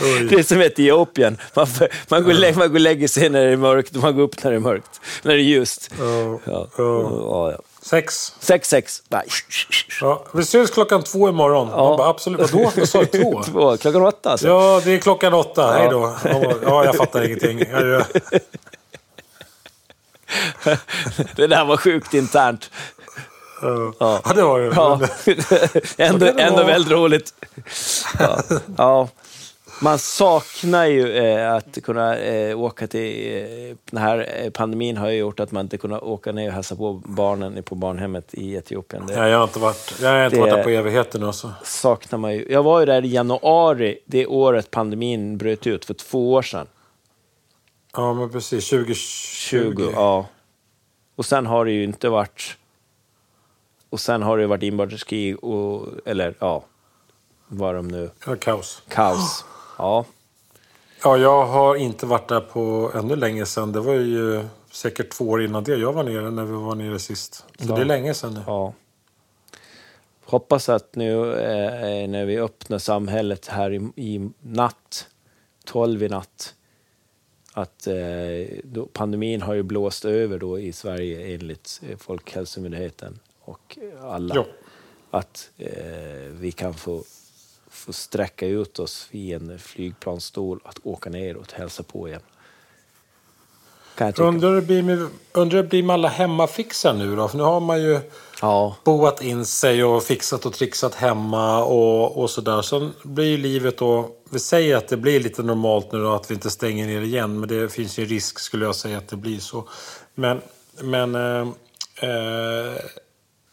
[0.00, 0.26] Oj.
[0.30, 1.38] det är som Etiopien.
[1.54, 1.66] Man,
[2.08, 4.22] man, går, lä- man går och lägger sig när det är mörkt och man går
[4.22, 5.00] upp när det är mörkt.
[5.22, 5.90] När det är ljust.
[5.98, 6.38] Ja,
[6.76, 7.58] Ja.
[7.90, 7.96] Ja.
[7.96, 8.02] Ja, ja.
[8.02, 8.32] Sex.
[8.40, 9.02] Sex, sex.
[9.08, 9.26] Nej.
[10.00, 11.68] Ja, vi ses klockan två imorgon.
[11.70, 11.76] Ja.
[11.76, 12.40] Man bara, absolut.
[12.40, 12.72] Vadå?
[12.76, 13.06] Vad sa du?
[13.06, 13.42] Två?
[13.46, 13.76] Två.
[13.76, 14.48] Klockan åtta alltså.
[14.48, 15.72] Ja, det är klockan åtta.
[15.72, 16.16] Hej då.
[16.62, 17.74] Ja, jag fattar ingenting.
[17.74, 18.04] Adjö.
[21.36, 22.70] Det där var sjukt internt.
[23.62, 24.20] Ja, Ja.
[24.24, 24.66] ja det var det.
[24.66, 25.00] Ja.
[25.96, 27.34] Ändå, det ändå väldigt roligt.
[28.18, 28.42] Ja.
[28.76, 29.08] ja.
[29.82, 33.36] Man saknar ju eh, att kunna eh, åka till...
[33.70, 36.54] Eh, den här eh, pandemin har ju gjort att man inte kunnat åka ner och
[36.54, 39.06] hälsa på barnen på barnhemmet i Etiopien.
[39.06, 41.32] Det Ja, jag har inte varit, jag har inte Det- varit där på evigheter nu.
[41.32, 41.50] Så.
[41.64, 42.46] saknar man ju.
[42.50, 46.66] Jag var ju där i januari, det året pandemin bröt ut, för två år sedan.
[47.92, 48.68] Ja, men precis.
[48.70, 48.94] 2020.
[48.94, 50.26] 20, ja.
[51.16, 52.56] Och sen har det ju inte varit...
[53.90, 55.86] Och sen har det varit inbördeskrig och...
[56.04, 56.64] Eller ja,
[57.48, 58.10] vad de nu...
[58.26, 58.82] Ja, kaos.
[58.88, 59.44] Kaos.
[59.78, 60.04] Ja.
[61.02, 63.72] Ja, jag har inte varit där på ännu länge sedan.
[63.72, 66.98] Det var ju säkert två år innan det jag var nere när vi var nere
[66.98, 67.34] sist.
[67.34, 67.74] Så Ja.
[67.74, 68.40] det är länge sedan nu.
[68.46, 68.72] ja.
[70.24, 75.08] Hoppas att nu eh, när vi öppnar samhället här i, i natt,
[75.64, 76.54] 12 i natt,
[77.52, 77.94] att eh,
[78.64, 84.34] då, pandemin har ju blåst över då i Sverige enligt eh, Folkhälsomyndigheten och alla.
[84.34, 84.46] Ja.
[85.10, 85.70] Att eh,
[86.32, 87.02] vi kan få,
[87.76, 92.20] få sträcka ut oss i en flygplansstol att åka ner och hälsa på igen.
[93.96, 94.12] Kan.
[94.16, 97.28] Undrar hur det blir med, undrar det blir med alla hemmafixar nu då?
[97.28, 98.00] För nu har man ju
[98.40, 102.62] Ja, boat in sig och fixat och trixat hemma och, och sådär.
[102.62, 104.10] Sen blir ju livet då...
[104.30, 107.40] Vi säger att det blir lite normalt nu då, att vi inte stänger ner igen.
[107.40, 109.68] Men det finns ju risk skulle jag säga att det blir så.
[110.14, 110.40] Men...
[110.80, 111.48] men eh,
[112.10, 112.76] eh,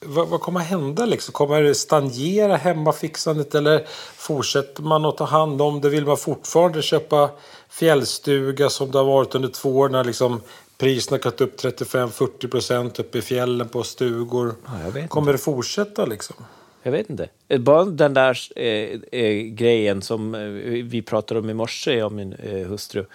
[0.06, 1.34] vad, vad kommer hända liksom?
[1.34, 3.84] Kommer det stagnera hemmafixandet eller
[4.16, 5.89] fortsätter man att ta hand om det?
[5.89, 7.30] Vill man fortfarande köpa
[7.70, 10.42] fjällstuga som det har varit under två år när liksom
[10.78, 14.56] priserna gått upp 35-40 procent uppe i fjällen på stugor?
[14.96, 16.36] Ja, kommer det fortsätta liksom?
[16.84, 17.30] jag vet inte.
[17.48, 20.42] Eh, Bara den där eh, eh, grejen som eh,
[20.84, 23.06] vi pratade om i morse, jag och min eh, hustru.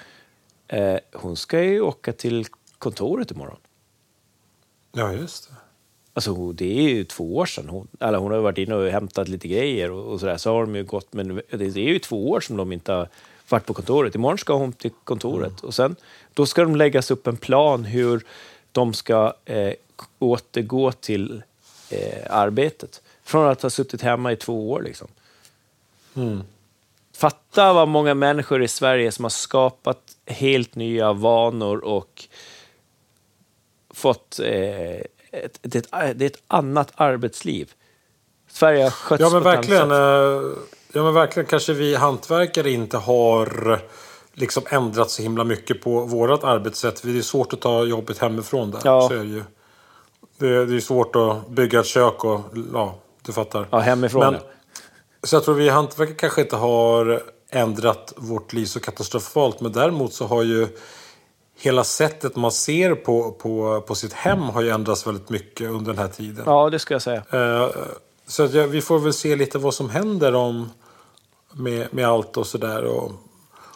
[0.68, 2.46] Eh, hon ska ju åka till
[2.78, 3.58] kontoret imorgon.
[4.92, 5.54] Ja, just det.
[6.12, 7.68] Alltså det är ju två år sedan.
[7.68, 10.36] Hon, eller hon har varit inne och hämtat lite grejer och, och sådär.
[10.36, 13.08] Så har de ju gått, men det är ju två år som de inte har
[13.48, 14.14] varit på kontoret.
[14.14, 15.60] Imorgon ska hon till kontoret.
[15.60, 15.66] Mm.
[15.68, 15.96] Och sen,
[16.34, 18.24] då ska de läggas upp en plan hur
[18.72, 19.72] de ska eh,
[20.18, 21.42] återgå till
[21.90, 23.02] eh, arbetet.
[23.24, 24.82] Från att ha suttit hemma i två år.
[24.82, 25.08] Liksom.
[26.16, 26.42] Mm.
[27.12, 32.24] Fatta vad många människor i Sverige som har skapat helt nya vanor och
[33.90, 35.00] fått eh,
[35.32, 37.72] ett, det, är ett, det är ett annat arbetsliv.
[38.50, 40.42] Sverige har skötts ja, men verkligen, eh,
[40.92, 43.80] Ja, men verkligen kanske vi hantverkare inte har
[44.32, 47.02] liksom ändrat så himla mycket på vårt arbetssätt.
[47.02, 48.80] Det är svårt att ta jobbet hemifrån där.
[48.84, 49.08] Ja.
[49.08, 49.42] Så är det, ju.
[50.38, 52.40] Det, det är svårt att bygga ett kök och
[52.72, 53.68] ja, du fattar.
[53.70, 54.42] Ja, hemifrån men.
[55.22, 59.60] Så jag tror vi hantverkare kanske inte har ändrat vårt liv så katastrofalt.
[59.60, 60.68] Men däremot så har ju
[61.60, 65.92] hela sättet man ser på, på, på sitt hem har ju ändrats väldigt mycket under
[65.92, 66.44] den här tiden.
[66.46, 67.22] Ja, det ska jag säga.
[67.32, 67.68] Eh,
[68.26, 70.70] så att, ja, vi får väl se lite vad som händer om,
[71.52, 73.10] med, med allt och sådär.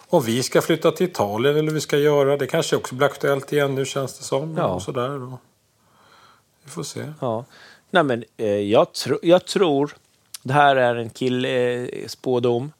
[0.08, 2.36] Om vi ska flytta till Italien eller vi ska göra.
[2.36, 4.56] Det kanske också blir aktuellt igen nu känns det som.
[4.56, 4.66] Ja.
[4.66, 5.22] Och sådär.
[5.22, 5.38] Och
[6.64, 7.12] vi får se.
[7.20, 7.44] Ja.
[7.90, 9.96] Nej, men, eh, jag, tro, jag tror,
[10.42, 12.62] det här är en killspådom.
[12.64, 12.70] Eh,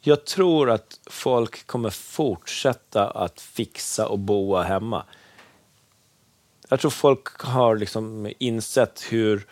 [0.00, 5.04] jag tror att folk kommer fortsätta att fixa och boa hemma.
[6.68, 9.46] Jag tror folk har liksom insett hur,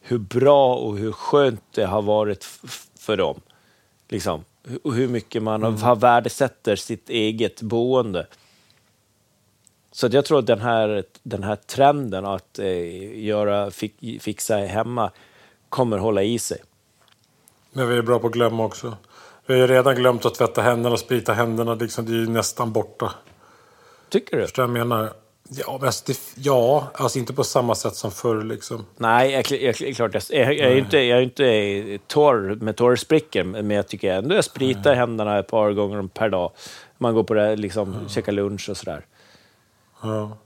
[0.00, 2.44] hur bra och hur skönt det har varit
[2.98, 3.40] för dem.
[4.08, 4.44] Liksom.
[4.84, 5.82] Och hur mycket man mm.
[5.82, 8.26] har värdesätter sitt eget boende.
[9.92, 13.70] Så jag tror att den här, den här trenden att eh, göra,
[14.20, 15.10] fixa hemma
[15.68, 16.58] kommer hålla i sig.
[17.72, 18.96] Men vi är bra på att glömma också.
[19.50, 21.74] Vi har ju redan glömt att tvätta händerna och sprita händerna.
[21.74, 23.12] Liksom, det är ju nästan borta.
[24.08, 24.42] Tycker du?
[24.42, 25.12] Förstår jag menar?
[25.48, 28.86] Ja, men alltså, det, ja, alltså inte på samma sätt som förr liksom.
[28.96, 30.14] Nej, jag, jag, jag, klart.
[30.14, 34.34] Jag, jag, jag, är inte, jag är inte torr med torrsprickor, men jag tycker ändå
[34.34, 34.94] jag spritar Nej.
[34.94, 36.52] händerna ett par gånger per dag.
[36.98, 38.08] Man går på det, liksom, ja.
[38.08, 39.06] käkar lunch och sådär.
[40.02, 40.38] Ja.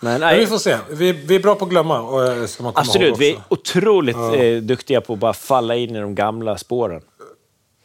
[0.00, 0.30] Men, nej.
[0.30, 0.76] Men vi får se.
[0.90, 2.00] Vi, vi är bra på att glömma.
[2.00, 4.34] Och, eh, ska man komma Absolut, vi är otroligt ja.
[4.34, 7.02] eh, duktiga på att bara falla in i de gamla spåren.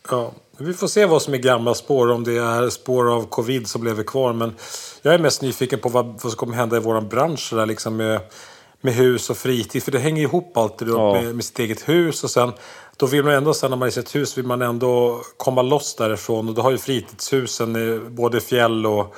[0.09, 3.67] Ja, vi får se vad som är gamla spår, om det är spår av covid
[3.67, 4.33] som lever kvar.
[4.33, 4.55] Men
[5.01, 7.95] jag är mest nyfiken på vad, vad som kommer hända i vår bransch där, liksom
[7.95, 8.19] med,
[8.81, 9.83] med hus och fritid.
[9.83, 11.13] För det hänger ihop alltid ja.
[11.13, 12.23] med, med sitt eget hus.
[12.23, 12.51] Och sen,
[12.97, 15.61] då vill man ändå, sen när man är i sitt hus, vill man ändå komma
[15.61, 16.49] loss därifrån.
[16.49, 19.15] Och då har ju fritidshusen både fjäll och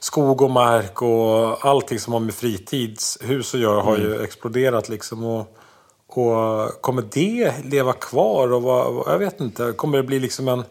[0.00, 4.08] skog och mark och allting som har med fritidshus att göra har mm.
[4.08, 5.24] ju exploderat liksom.
[5.24, 5.57] Och,
[6.18, 8.52] och kommer det leva kvar?
[8.52, 9.72] Och vad, jag vet inte.
[9.72, 10.64] Kommer det bli liksom en,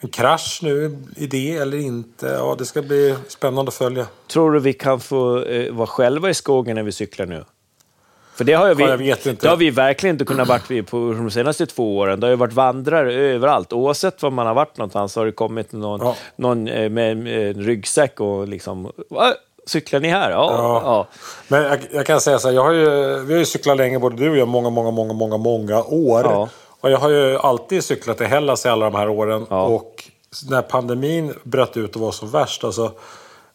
[0.00, 2.26] en krasch nu i det eller inte?
[2.26, 4.06] Ja, det ska bli spännande att följa.
[4.26, 7.44] Tror du vi kan få eh, vara själva i skogen när vi cyklar nu?
[8.36, 11.66] För det har, vi, ja, det har vi verkligen inte kunnat vara på de senaste
[11.66, 12.20] två åren.
[12.20, 13.72] Det har ju varit vandrare överallt.
[13.72, 16.16] Oavsett var man har varit någonstans har det kommit någon, ja.
[16.36, 18.92] någon eh, med en ryggsäck och liksom
[19.66, 20.30] Cyklar ni här?
[20.30, 20.50] Ja.
[20.52, 20.82] ja.
[20.84, 21.06] ja.
[21.48, 23.98] Men jag, jag, kan säga så här, jag har ju, vi har ju cyklat länge
[23.98, 26.24] både du och jag, många, många, många, många, många år.
[26.24, 26.48] Ja.
[26.80, 29.46] Och jag har ju alltid cyklat till Hellas i alla de här åren.
[29.50, 29.62] Ja.
[29.62, 30.04] Och
[30.50, 32.92] när pandemin bröt ut och var som värst, alltså,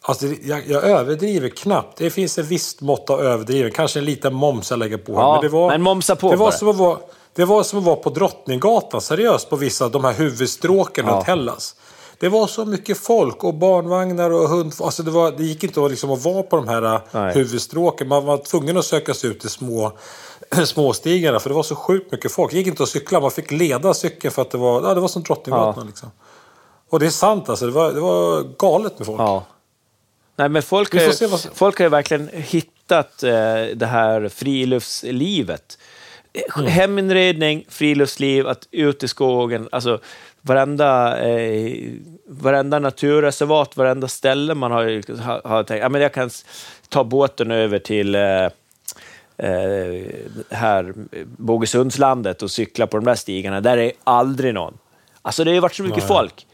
[0.02, 1.97] alltså jag, jag överdriver knappt.
[1.97, 5.13] Det finns ett visst mått av överdriven, kanske en liten moms jag lägger på.
[5.13, 6.97] Ja, men, det var, men momsa på det var, som att vara,
[7.36, 11.13] det var som att vara på Drottninggatan, seriöst, på vissa av de här huvudstråken ja.
[11.13, 11.76] runt Hellas.
[12.21, 14.73] Det var så mycket folk och barnvagnar och hund.
[14.79, 17.34] Alltså det, var, det gick inte att, liksom att vara på de här äh, Nej.
[17.34, 18.07] huvudstråken.
[18.07, 19.97] Man var tvungen att söka sig ut till små
[20.65, 22.51] småstigarna för det var så sjukt mycket folk.
[22.51, 24.99] Det gick inte att cykla, man fick leda cykeln för att det var, ja, det
[24.99, 25.73] var som Drottninggatan.
[25.77, 25.84] Ja.
[25.84, 26.12] Liksom.
[26.89, 29.21] Och det är sant alltså, det var, det var galet med folk.
[29.21, 29.45] Ja.
[30.36, 31.47] Nej, men folk, har, vad...
[31.53, 33.31] folk har ju verkligen hittat eh,
[33.75, 35.77] det här friluftslivet.
[36.55, 36.67] Mm.
[36.67, 39.69] Heminredning, friluftsliv, att ut i skogen.
[39.71, 39.99] Alltså,
[40.41, 41.91] varenda, eh,
[42.27, 46.30] varenda naturreservat, varenda ställe man har, har, har tänkt, ja, men jag kan
[46.89, 48.45] ta båten över till eh,
[49.38, 50.06] eh,
[50.49, 50.93] här
[51.25, 53.62] Bogesundslandet och cykla på de där stigarna.
[53.62, 54.77] Där är aldrig någon.
[55.21, 56.08] Alltså det har varit så mycket Nej.
[56.08, 56.47] folk.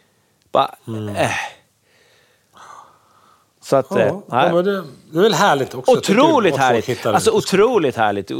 [0.51, 1.15] Bara, mm.
[1.15, 1.31] äh.
[3.69, 5.91] Så att, ja, eh, ja, det, det är väl härligt också.
[5.91, 7.05] Otroligt härligt!
[7.05, 8.31] Alltså otroligt härligt.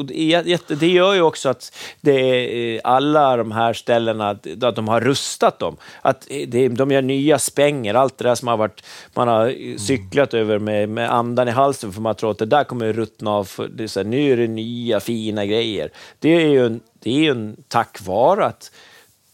[0.80, 5.78] Det gör ju också att det alla de här ställena, att de har rustat dem.
[6.02, 10.34] Att det, de gör nya spänger, allt det där som har varit, man har cyklat
[10.34, 10.46] mm.
[10.46, 13.50] över med, med andan i halsen för man tror att det där kommer ruttna av.
[13.76, 15.90] Det är så här, nu är det nya fina grejer.
[16.20, 18.72] Det är ju en, det är en tack vare att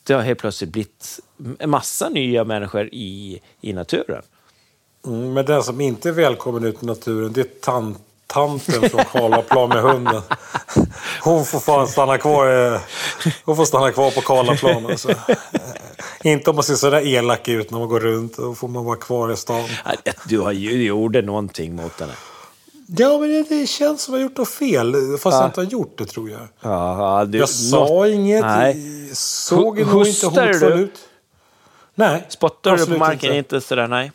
[0.03, 1.19] det har helt plötsligt blivit
[1.59, 4.21] en massa nya människor i, i naturen.
[5.07, 9.03] Mm, men den som inte är välkommen ut i naturen, det är tant tanten från
[9.11, 10.21] Karlaplan med hunden.
[11.21, 12.79] Hon får fan stanna kvar,
[13.45, 14.85] hon får stanna kvar på Karlaplan.
[14.85, 15.13] Alltså.
[16.23, 18.37] Inte om man ser sådär elak ut när man går runt.
[18.37, 19.63] Då får man vara kvar i stan.
[20.27, 22.13] Du har ju gjorde någonting mot henne.
[22.87, 24.95] Ja, men det, det känns som att jag gjort något fel.
[25.19, 25.39] Fast Ja.
[25.41, 26.39] jag inte har gjort det, tror jag.
[26.61, 28.41] Ja, du, Jag sa något- inget.
[28.41, 29.09] Nej.
[29.13, 30.99] Såg nog inte hotfull ut.
[31.95, 32.25] Nej.
[32.29, 33.15] Spottar du på marken?
[33.35, 33.55] inte.
[33.55, 34.11] Inte sådär, nej.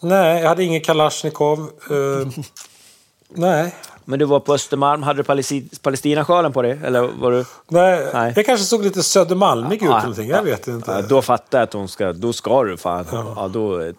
[0.00, 1.58] Nej, jag hade ingen Kalashnikov.
[1.90, 2.28] Eh,
[3.28, 3.74] nej.
[4.04, 6.80] Men du var på Östermalm, hade du palesti- Palestinasjalen på dig?
[6.84, 7.44] Eller var du...
[7.68, 8.32] Nej, Nej.
[8.36, 10.28] jag kanske såg lite Södermalmig ut eller någonting.
[10.28, 10.90] Jag vet inte.
[10.90, 12.12] Ja, då fattar jag att hon ska...
[12.12, 13.06] Då ska du fan...
[13.12, 13.48] Ja.
[13.52, 13.80] då...
[13.80, 13.92] eh,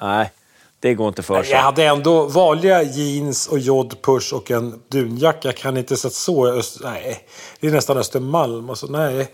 [0.00, 0.32] Nej,
[0.80, 1.52] det går inte för sig.
[1.52, 5.48] Jag hade ändå vanliga jeans och jodpush och en dunjacka.
[5.48, 6.46] Jag kan inte sett så...
[6.46, 6.78] Öst...
[6.82, 7.26] Nej,
[7.60, 8.70] det är nästan Östermalm.
[8.70, 9.28] Alltså, nej.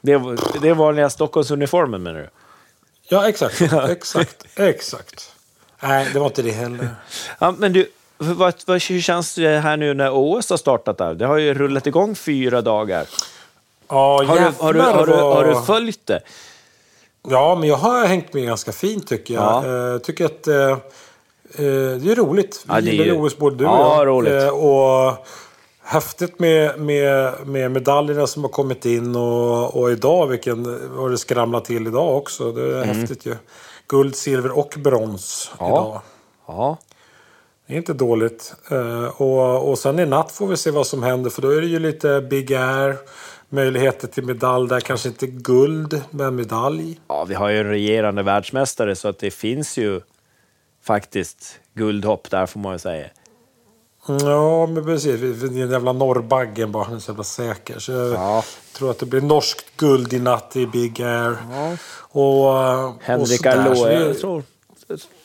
[0.00, 0.18] Det
[0.62, 2.28] det är vanliga Stockholmsuniformen menar du?
[3.12, 3.60] Ja, exakt.
[3.88, 4.44] Exakt.
[4.56, 5.32] Exakt.
[5.82, 6.88] Nej, det var inte det heller.
[7.38, 11.14] Ja, men du, vad, vad, hur känns det här nu när OS har startat där?
[11.14, 13.06] Det har ju rullat igång fyra dagar.
[13.88, 16.20] Ja, Har, du, har, du, har, du, har du följt det?
[17.28, 19.64] Ja, men jag har hängt med ganska fint tycker jag.
[19.64, 19.92] Ja.
[19.94, 20.76] Eh, tycker att eh, eh,
[22.00, 22.64] det är roligt.
[22.66, 24.06] Vi Ja, det är gillar ju OS både du och Ja, jag.
[24.06, 24.32] roligt.
[24.42, 25.26] Eh, och
[25.90, 30.64] häftigt med, med, med medaljerna som har kommit in och, och idag, vilken
[30.96, 32.52] har det skramlat till idag också.
[32.52, 33.36] Det är häftigt ju.
[33.88, 35.72] Guld, silver och brons Mm.
[35.72, 35.80] Ja.
[35.80, 36.00] idag.
[36.46, 36.78] Ja.
[37.66, 38.54] Det är inte dåligt.
[38.70, 41.60] Eh, och, och sen i natt får vi se vad som händer för då är
[41.60, 42.96] det ju lite Big Air.
[43.52, 44.80] Möjligheter till medalj där.
[44.80, 47.00] Kanske inte guld, men medalj.
[47.08, 50.00] ja, vi har ju en regerande världsmästare så att det finns ju
[50.82, 53.06] faktiskt guldhopp där får man ju säga.
[54.20, 55.40] Ja, men precis.
[55.40, 56.84] Den jävla norrbaggen bara.
[56.84, 57.78] Han är så jävla säker.
[57.78, 58.44] Så jag Ja.
[58.72, 61.36] tror att det blir norskt guld i natt i Big Air.
[61.98, 63.50] Och, eh, Henrik det-
[64.08, 64.42] jag tror...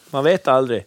[0.10, 0.86] Man vet aldrig.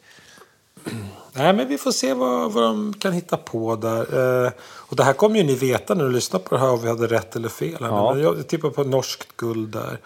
[1.33, 4.45] Nej, men vi får se vad, vad de kan hitta på där.
[4.47, 6.81] Eh, och det här kommer ju ni veta när du lyssnar på det här om
[6.83, 7.77] vi hade rätt eller fel.
[7.81, 8.15] Ja.
[8.15, 9.99] Men jag tippar på norskt guld där.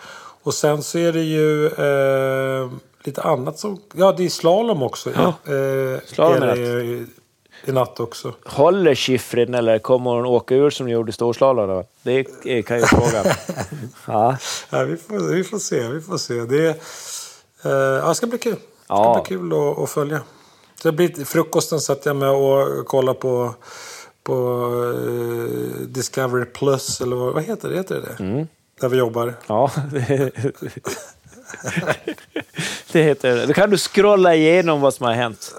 [0.43, 2.71] Och sen så är det ju eh,
[3.05, 3.81] lite annat som...
[3.95, 5.11] Ja, det är slalom också.
[5.15, 5.53] Ja.
[5.55, 7.07] Eh, Slalom är är det
[7.65, 8.35] i, natt också.
[8.45, 11.85] Håller Schifrin eller kommer hon åka ur som de gjorde i storslalom?
[12.03, 12.13] Det
[12.45, 13.25] är- kan ju frågan.
[14.07, 14.37] ja.
[14.71, 15.89] Ja, vi, får, vi får se.
[15.89, 16.35] Vi får se.
[16.35, 16.69] Det,
[17.65, 18.53] eh, det ska bli kul.
[18.55, 19.23] Det ska Ja.
[19.29, 20.21] bli kul att, att följa.
[20.83, 23.55] Det blir, frukosten satt jag med och kollade på,
[24.23, 24.35] på
[24.97, 27.01] eh, Discovery Plus.
[27.01, 27.77] Eller vad, vad heter det?
[27.77, 28.25] Heter det?
[28.25, 28.47] Mm.
[28.81, 29.35] Där vi jobbar.
[29.47, 30.31] Ja, det,
[32.93, 33.47] det heter det.
[33.47, 35.55] Då kan du scrolla igenom vad som har hänt.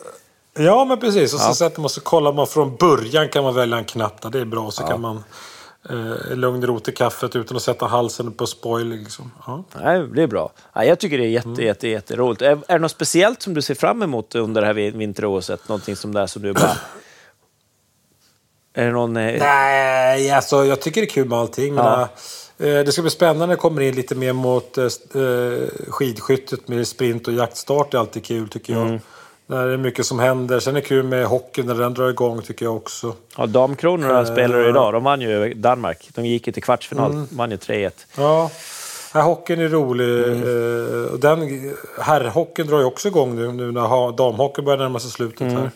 [0.53, 1.33] Ja, men precis.
[1.33, 1.53] Och så Ja.
[1.55, 4.29] sätter man så kollar man från början kan man välja en knapp där.
[4.29, 4.71] Det är bra.
[4.71, 5.23] Så kan man
[5.89, 8.87] eh, lugn och ro till kaffet utan att sätta halsen på spoil.
[8.89, 9.31] Liksom.
[9.47, 9.63] Ja.
[9.83, 10.51] Nej, det är bra.
[10.73, 11.65] Ja, jag tycker det är jätte, Mm.
[11.65, 12.41] jätte, jätteroligt.
[12.41, 15.59] Är, är det något speciellt som du ser fram emot under det här vin- vinter-OSet?
[15.69, 16.77] Någonting som där som du bara...
[18.73, 19.17] Är det någon...
[19.17, 21.73] eh, Nej, alltså jag tycker det är kul med allting.
[21.73, 22.01] Men, Ja.
[22.65, 26.67] eh, det ska bli spännande när det kommer in lite mer mot eh, eh, skidskyttet
[26.67, 27.91] med sprint och jaktstart.
[27.91, 28.99] Det är alltid kul tycker jag.
[29.53, 30.59] Där är det mycket som händer.
[30.59, 33.15] Sen är det kul med hockeyn när den drar igång tycker jag också.
[33.37, 34.25] Ja, Damkronorna Eh.
[34.33, 34.93] spelar idag.
[34.93, 36.09] De vann ju Danmark.
[36.15, 37.11] De gick ju till kvartsfinal.
[37.11, 37.27] Mm.
[37.29, 37.91] De vann ju 3-1.
[38.17, 38.51] Ja,
[39.13, 40.23] ja, hockeyn är rolig.
[40.23, 41.39] Eh, och den,
[42.01, 45.71] herrhockeyn drar ju också igång nu, nu när damhockeyn börjar närma sig slutet här.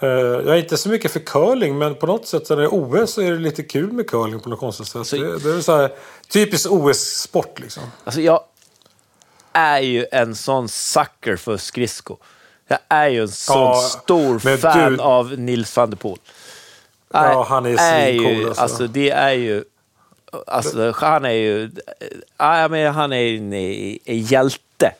[0.00, 2.74] Eh, jag är inte så mycket för curling, men på något sätt när det är
[2.74, 5.06] OS så är det lite kul med curling på något konstigt sätt.
[5.06, 5.92] Så- det, det är så här,
[6.28, 7.82] typiskt OS-sport liksom.
[8.04, 8.40] Alltså, jag
[9.52, 12.16] är ju en sån sucker för skridsko.
[12.68, 16.18] Jag är ju en sån Ja, stor fan du- av Nils van der Poel.
[17.12, 18.62] Ja, han är ju, svincool, alltså.
[18.62, 18.86] alltså.
[18.86, 19.64] Det är ju...
[20.46, 21.70] Alltså, han är ju...
[22.38, 23.52] Ja, men han är en,
[24.04, 24.92] en hjälte.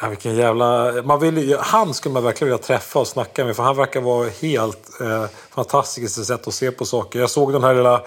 [0.00, 0.92] Ja, vilken jävla...
[1.02, 3.56] Man vill, han skulle man verkligen vilja träffa och snacka med.
[3.56, 7.18] För han verkar vara helt eh, fantastisk i sitt sätt att se på saker.
[7.20, 8.02] Jag såg den här lilla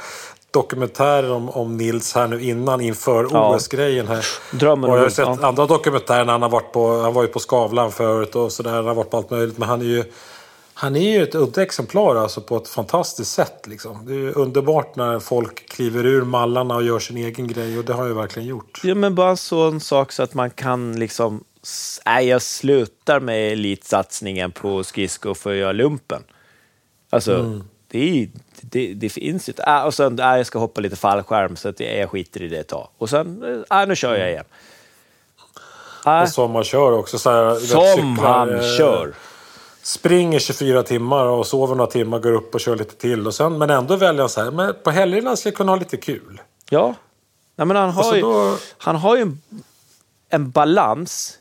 [0.52, 3.56] dokumentären om, om Nils här nu innan inför Ja.
[3.56, 4.26] OS-grejen här.
[4.52, 5.48] Drömmen och jag har sett ja.
[5.48, 7.02] andra dokumentärer när han har varit på...
[7.02, 8.72] Han var ju på Skavlan förut och sådär.
[8.72, 9.58] Han har varit på allt möjligt.
[9.58, 10.04] Men han är ju...
[10.74, 13.68] Han är ju ett udda exemplar alltså på ett fantastiskt sätt.
[13.68, 14.06] Liksom.
[14.06, 17.78] Det är ju underbart när folk kliver ur mallarna och gör sin egen grej.
[17.80, 18.82] Och det har jag verkligen gjort.
[18.84, 21.44] Ja, men bara en sån sak så att man kan liksom...
[22.06, 26.24] Nej, jag slutar med elitsatsningen på skridsko för att göra lumpen.
[27.10, 27.64] Alltså, Mm.
[27.92, 28.30] det, är,
[28.62, 29.64] det, det finns ju inte.
[29.64, 32.48] Äh, och sen, äh, jag ska hoppa lite fallskärm så att jag, jag skiter i
[32.48, 32.88] det ett tag.
[32.98, 34.46] Och sen, äh, nu kör jag igen.
[36.06, 37.20] Äh, Och som man kör också.
[37.20, 37.82] Så här, som
[38.16, 39.14] cyklar, han eh, kör.
[39.82, 43.28] springer 24 timmar och sover några timmar, går upp och kör lite till.
[43.28, 45.80] Och sen, men ändå väljer han så här, men på helgerna ska jag kunna ha
[45.80, 46.42] lite kul.
[46.70, 46.94] Ja.
[47.56, 49.42] Nej, men han har så ju, då- han har ju en,
[50.30, 51.38] en balans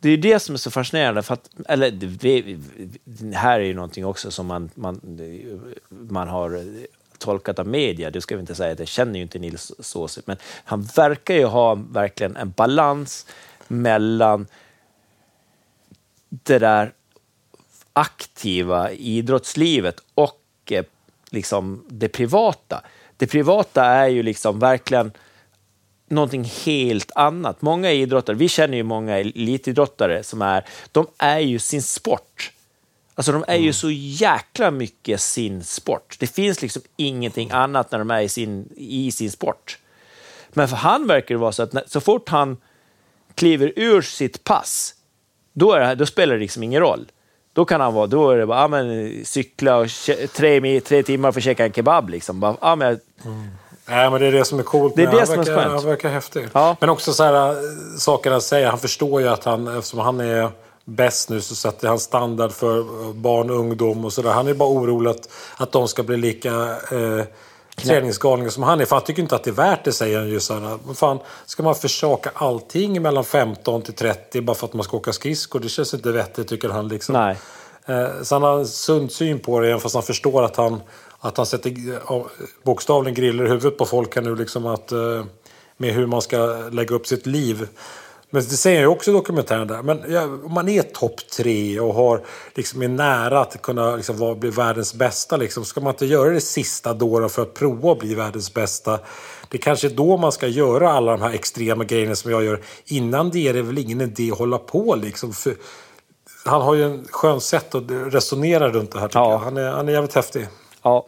[0.00, 1.22] det är det som är så fascinerande.
[1.22, 2.56] För att, eller, det,
[3.36, 5.20] här är ju någonting också som man, man,
[5.88, 6.64] man har
[7.18, 8.10] tolkat av media.
[8.10, 11.44] Det ska vi inte säga, det känner ju inte Nils Såsigt, men han verkar ju
[11.44, 13.26] ha verkligen en balans
[13.68, 14.46] mellan
[16.28, 16.92] det där
[17.92, 20.84] aktiva idrottslivet och eh,
[21.30, 22.82] liksom det privata.
[23.16, 25.12] Det privata är ju liksom verkligen
[26.08, 27.62] någonting helt annat.
[27.62, 32.52] Många idrottare, vi känner ju många elitidrottare som är, de är ju sin sport.
[33.14, 36.16] Alltså de är ju så jäkla mycket sin sport.
[36.18, 39.78] Det finns liksom ingenting annat när de är i sin, i sin sport.
[40.48, 42.56] Men för han verkar det vara så att när, så fort han
[43.34, 44.94] kliver ur sitt pass,
[45.52, 47.06] då, är då spelar det liksom ingen roll.
[47.52, 49.88] Då kan han vara, då är det bara, ja, men, cykla och
[50.32, 52.08] tre, tre timmar för att käka en kebab.
[52.08, 52.40] Liksom.
[52.40, 53.48] Bara, ja, men, mm.
[53.88, 54.96] Nej, men det är det som är coolt.
[54.96, 55.72] Det är det han som verkar, är skönt.
[55.72, 56.48] Han verkar häftig.
[56.52, 56.76] Ja.
[56.80, 57.56] Men också så här,
[57.98, 58.68] saker han säger.
[58.68, 60.50] Han förstår ju att han, eftersom han är
[60.84, 64.30] bäst nu, så sätter han standard för barn och ungdom och sådär.
[64.30, 66.50] Han är bara orolig att, att de ska bli lika
[66.92, 67.24] eh,
[67.84, 68.84] träningsgalningar som han är.
[68.84, 70.40] För han tycker inte att det är värt det, säger han ju.
[70.40, 74.84] Så här, fan, ska man försaka allting mellan 15 till 30 bara för att man
[74.84, 75.60] ska åka skridskor?
[75.60, 76.88] Det känns inte vettigt, tycker han.
[76.88, 77.12] Liksom.
[77.12, 77.36] Nej.
[77.86, 80.80] Eh, så han har en sund syn på det, även fast han förstår att han,
[81.20, 81.74] att han sätter
[82.64, 84.36] bokstavligen griller i huvudet på folk här nu.
[84.36, 85.24] Liksom att, eh,
[85.76, 86.38] med hur man ska
[86.72, 87.68] lägga upp sitt liv.
[88.30, 89.82] Men det säger jag också i dokumentären där.
[89.82, 94.18] Men ja, om man är topp tre och har, liksom, är nära att kunna liksom,
[94.18, 95.36] vara, bli världens bästa.
[95.36, 98.98] Liksom, ska man inte göra det sista då för att prova att bli världens bästa?
[99.48, 102.60] Det kanske är då man ska göra alla de här extrema grejerna som jag gör.
[102.84, 105.32] Innan det är det väl ingen idé att hålla på liksom.
[105.32, 105.54] För,
[106.44, 109.30] han har ju en skön sätt att resonera runt det här Ja.
[109.30, 109.38] jag.
[109.38, 110.48] Han är, han är jävligt häftig.
[110.88, 111.06] Ja.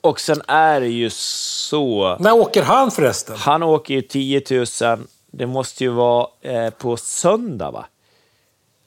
[0.00, 2.16] Och sen är det ju så...
[2.20, 3.36] När åker han förresten?
[3.36, 4.98] Han åker ju 10 000.
[5.30, 7.86] Det måste ju vara eh, på söndag, va?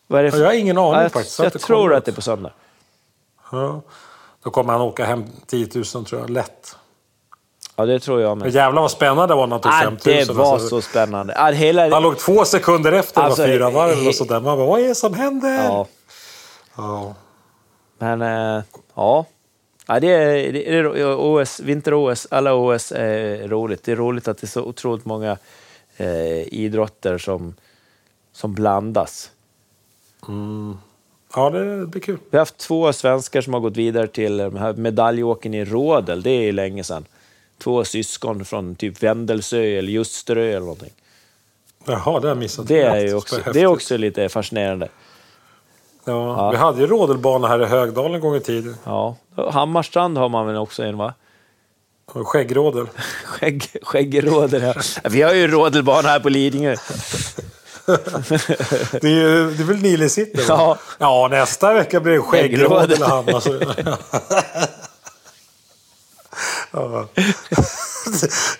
[0.07, 0.37] Vad är för...
[0.39, 1.39] Jag har ingen aning Ja, jag, faktiskt.
[1.39, 2.51] Jag tror att det är på söndag.
[3.51, 3.81] Ja.
[4.43, 6.75] Då kommer han åka hem 10 000 tror jag, lätt.
[7.75, 8.55] Ja, det tror jag Men med.
[8.55, 9.99] jävlar vad spännande det var när han tog Ah, 5 000.
[10.27, 10.67] det var alltså.
[10.69, 11.33] så spännande.
[11.37, 11.89] Ah, hela...
[11.89, 14.39] Han låg två sekunder efter, Alltså, fyra varv och sådär.
[14.39, 15.63] Man bara, vad är det som händer?
[15.63, 15.87] Ja,
[16.77, 17.15] Ja.
[17.97, 18.63] men eh,
[18.95, 19.25] ja.
[19.89, 19.99] Ja.
[19.99, 23.83] Det är, det är OS, vinter-OS, alla OS är roligt.
[23.83, 25.37] Det är roligt att det är så otroligt många
[25.97, 27.55] eh, idrotter som,
[28.33, 29.31] som blandas.
[31.35, 32.17] ja, det blir kul.
[32.29, 36.21] Vi har haft två svenskar som har gått vidare till här medaljåken i Rådel.
[36.21, 37.05] Det är länge sedan.
[37.57, 40.93] Två syskon från typ Vändelsö eller Ljusterö eller någonting.
[41.85, 42.67] Jaha, det har jag missat.
[42.67, 44.89] Det är också, det är också lite fascinerande.
[46.05, 48.75] Ja, Vi hade ju rodelbana här i Högdalen en gång i tiden.
[48.83, 49.15] Ja.
[49.51, 51.13] Hammarstrand har man väl också en, va?
[52.13, 52.87] Och Skäggrådel.
[53.25, 54.73] Skägg, skäggrådel, ja.
[55.09, 56.75] Vi har ju rodelbana här på Lidingö.
[58.91, 60.41] Det är, ju, det är väl Nile City?
[60.47, 60.77] Ja.
[60.97, 63.01] ja, nästa vecka blir det Skäggrådel.
[63.01, 64.78] I Hammar.
[66.71, 67.07] Ja.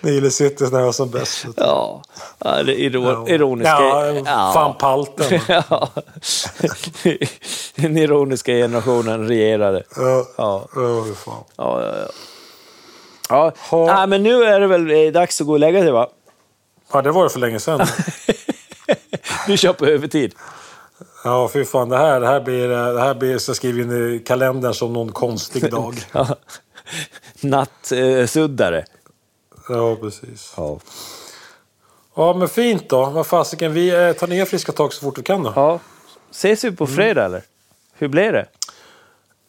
[0.00, 1.46] Nile City när jag var som bäst.
[1.56, 2.02] Ja,
[2.38, 3.82] det ironiska...
[4.24, 5.40] Ja, fan palten.
[5.48, 5.88] Ja.
[7.74, 9.82] Den ironiska generationen regerade.
[9.96, 10.26] Ja.
[10.36, 10.68] Ja.
[10.74, 11.44] Ja, fan.
[11.56, 12.08] Ja, ja, ja.
[13.28, 13.52] ja.
[13.70, 13.94] Ha.
[13.94, 16.08] Nej, men nu är det väl eh, dags att gå och lägga sig, va?
[16.92, 17.86] Ja, det var det för länge sedan.
[19.46, 20.34] Du kör på övertid.
[21.24, 21.88] Ja, fy fan.
[21.88, 24.92] Det här, det här blir, eh, det här blir så skriv in i kalendern som
[24.92, 25.94] någon konstig dag.
[27.42, 28.84] Nattsuddare.
[29.68, 30.52] Ja, precis.
[30.56, 30.80] Ja.
[32.14, 33.04] Ja, men fint då.
[33.06, 33.72] Vad fasiken.
[33.72, 35.52] Vi eh, tar ner friska tag så fort vi kan då.
[35.56, 35.80] ja.
[36.30, 37.42] Ses vi på fredag, eller?
[37.94, 38.46] Hur blev det?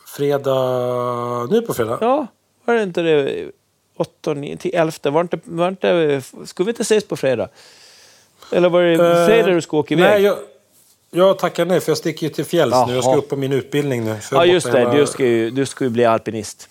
[0.07, 1.47] Fredag...
[1.49, 1.97] Nu på fredag?
[2.01, 2.27] Ja,
[2.65, 3.49] var det inte det?
[3.97, 4.91] 8, 9, till 11?
[5.03, 7.49] Var inte, var inte, skulle vi inte ses på fredag?
[8.51, 10.11] Eller var det Eh, fredag du ska åka iväg?
[10.11, 10.37] Nej, jag,
[11.11, 12.93] jag tackar nej för jag sticker ju till fjälls nu.
[12.93, 14.17] Jag ska upp på min utbildning nu.
[14.31, 14.91] Ja, just det.
[14.91, 16.69] Du ska, ju, du ska ju bli alpinist.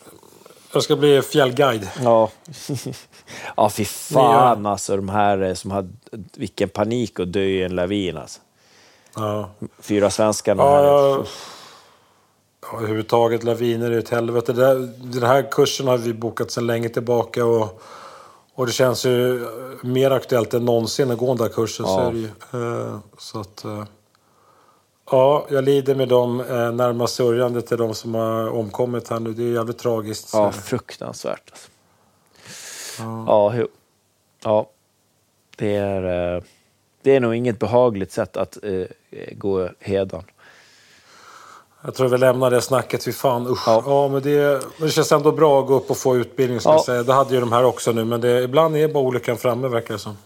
[0.72, 1.88] Jag ska bli fjällguide.
[2.02, 2.30] Ja.
[3.56, 4.96] ja, fy fan alltså.
[4.96, 5.88] De här eh, som hade...
[6.36, 8.40] Vilken panik att dö i en lavin alltså.
[9.16, 9.50] Ja.
[9.80, 11.24] Fyra svenskarna Ja, ja.
[12.62, 14.52] Ja, överhuvudtaget laviner är ett helvete.
[14.98, 17.44] Den här kursen har vi bokat sedan länge tillbaka.
[17.44, 17.82] Och,
[18.54, 19.46] och det känns ju
[19.82, 21.86] mer aktuellt än någonsin att gå den där kursen.
[21.86, 22.10] Så, Ja.
[22.10, 22.86] det ju.
[22.86, 23.64] Eh, så att...
[25.10, 29.32] Ja, jag lider med dem eh, närmast sörjande till de som har omkommit här nu.
[29.32, 30.30] Det är jävligt tragiskt.
[30.32, 31.50] Ja, fruktansvärt.
[31.50, 31.68] Alltså.
[33.26, 33.68] Ja, jo.
[34.44, 34.70] ja.
[35.56, 36.42] Det är, eh,
[37.02, 38.86] det är nog inget behagligt sätt att eh,
[39.32, 40.22] gå hedan.
[41.84, 43.04] Jag tror vi lämnar det snacket.
[43.04, 43.62] Fy fan, usch.
[43.66, 43.82] Ja.
[43.86, 44.08] Ja.
[44.08, 46.60] men det, men det känns ändå bra att gå upp och få utbildning.
[46.60, 46.74] Ska Ja.
[46.74, 47.02] jag säga.
[47.02, 48.04] Det hade ju de här också nu.
[48.04, 50.16] Men det, ibland är bara olyckan framme verkar det som.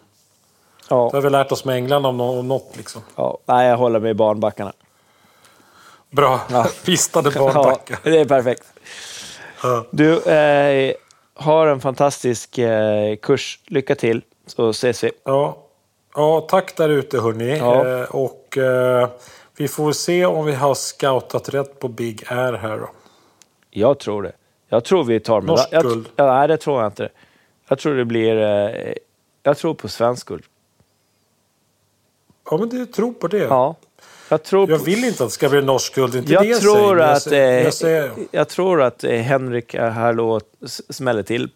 [0.91, 1.09] Ja.
[1.11, 2.77] Det har vi lärt oss med England om, nå- om något.
[2.77, 3.03] Liksom.
[3.17, 4.73] Ja, nej, jag håller med barnbackarna.
[6.11, 6.41] Bra.
[6.51, 6.67] Ja.
[6.85, 7.99] Pistade Ja, barnbackar.
[8.03, 8.65] det är perfekt.
[9.63, 9.85] Ja.
[9.91, 10.95] Du, eh,
[11.35, 13.59] har en fantastisk eh, kurs.
[13.67, 15.11] Lycka till, så ses vi.
[15.25, 15.57] Ja.
[16.15, 17.59] ja, tack där ute hörni.
[17.59, 17.89] Ja.
[17.89, 19.09] Eh, och eh,
[19.57, 22.91] vi får se om vi har scoutat rätt på Big Air här då.
[23.71, 24.33] Jag tror det.
[24.69, 26.09] Jag tror vi tar Norskt jag, guld.
[26.17, 27.09] Ja, nej, det tror jag inte.
[27.69, 28.37] Jag tror det blir...
[28.37, 28.93] Eh,
[29.43, 30.45] jag tror på svensk guld.
[32.51, 33.39] Ja, men du tror på det.
[33.39, 33.77] Ja.
[34.29, 36.15] Jag tror Jag vill inte att det ska bli norsk guld.
[36.15, 39.11] Inte det jag, jag tror jag att, säger, eh, jag säger, jag tror att eh,
[39.11, 40.41] Henrik Harlå
[40.91, 41.51] smäller till.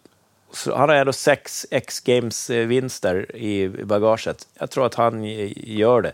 [0.65, 4.47] Han har ändå sex X-games-vinster i bagaget.
[4.59, 6.11] Jag tror att han eh, gör det.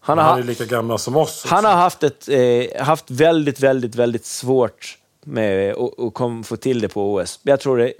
[0.00, 1.44] Han har, han är lika gammal som oss.
[1.48, 6.56] Han har haft, ett, eh, haft väldigt, väldigt, väldigt svårt med att att kom, få
[6.56, 7.40] till det på OS.
[7.42, 7.92] Jag tror det,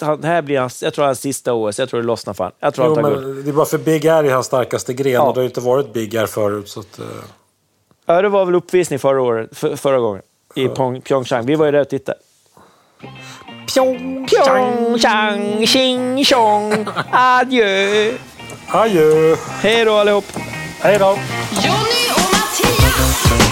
[0.00, 1.78] han, här blir hans, jag tror hans sista OS.
[1.78, 2.52] Jag tror det lossnar för.
[2.60, 3.26] Jag tror Jo, han tar guld.
[3.26, 5.22] men det är bara för Big Air är hans starkaste gren Ja.
[5.22, 6.68] och det har ju inte varit Big Air förut.
[6.68, 7.04] Så att, eh,
[8.06, 10.22] Ja, det var väl uppvisning förra, året, för, förra gången
[10.54, 11.46] i Pong- Pyeongchang.
[11.46, 12.18] Vi var ju där och tittade.
[14.28, 18.12] Pyeongchang, tjing tjong, adjö.
[18.68, 19.36] adjö!
[19.62, 20.24] Hej då allihop.
[20.80, 21.06] Hej då!
[21.50, 23.49] Jonny och Mattias!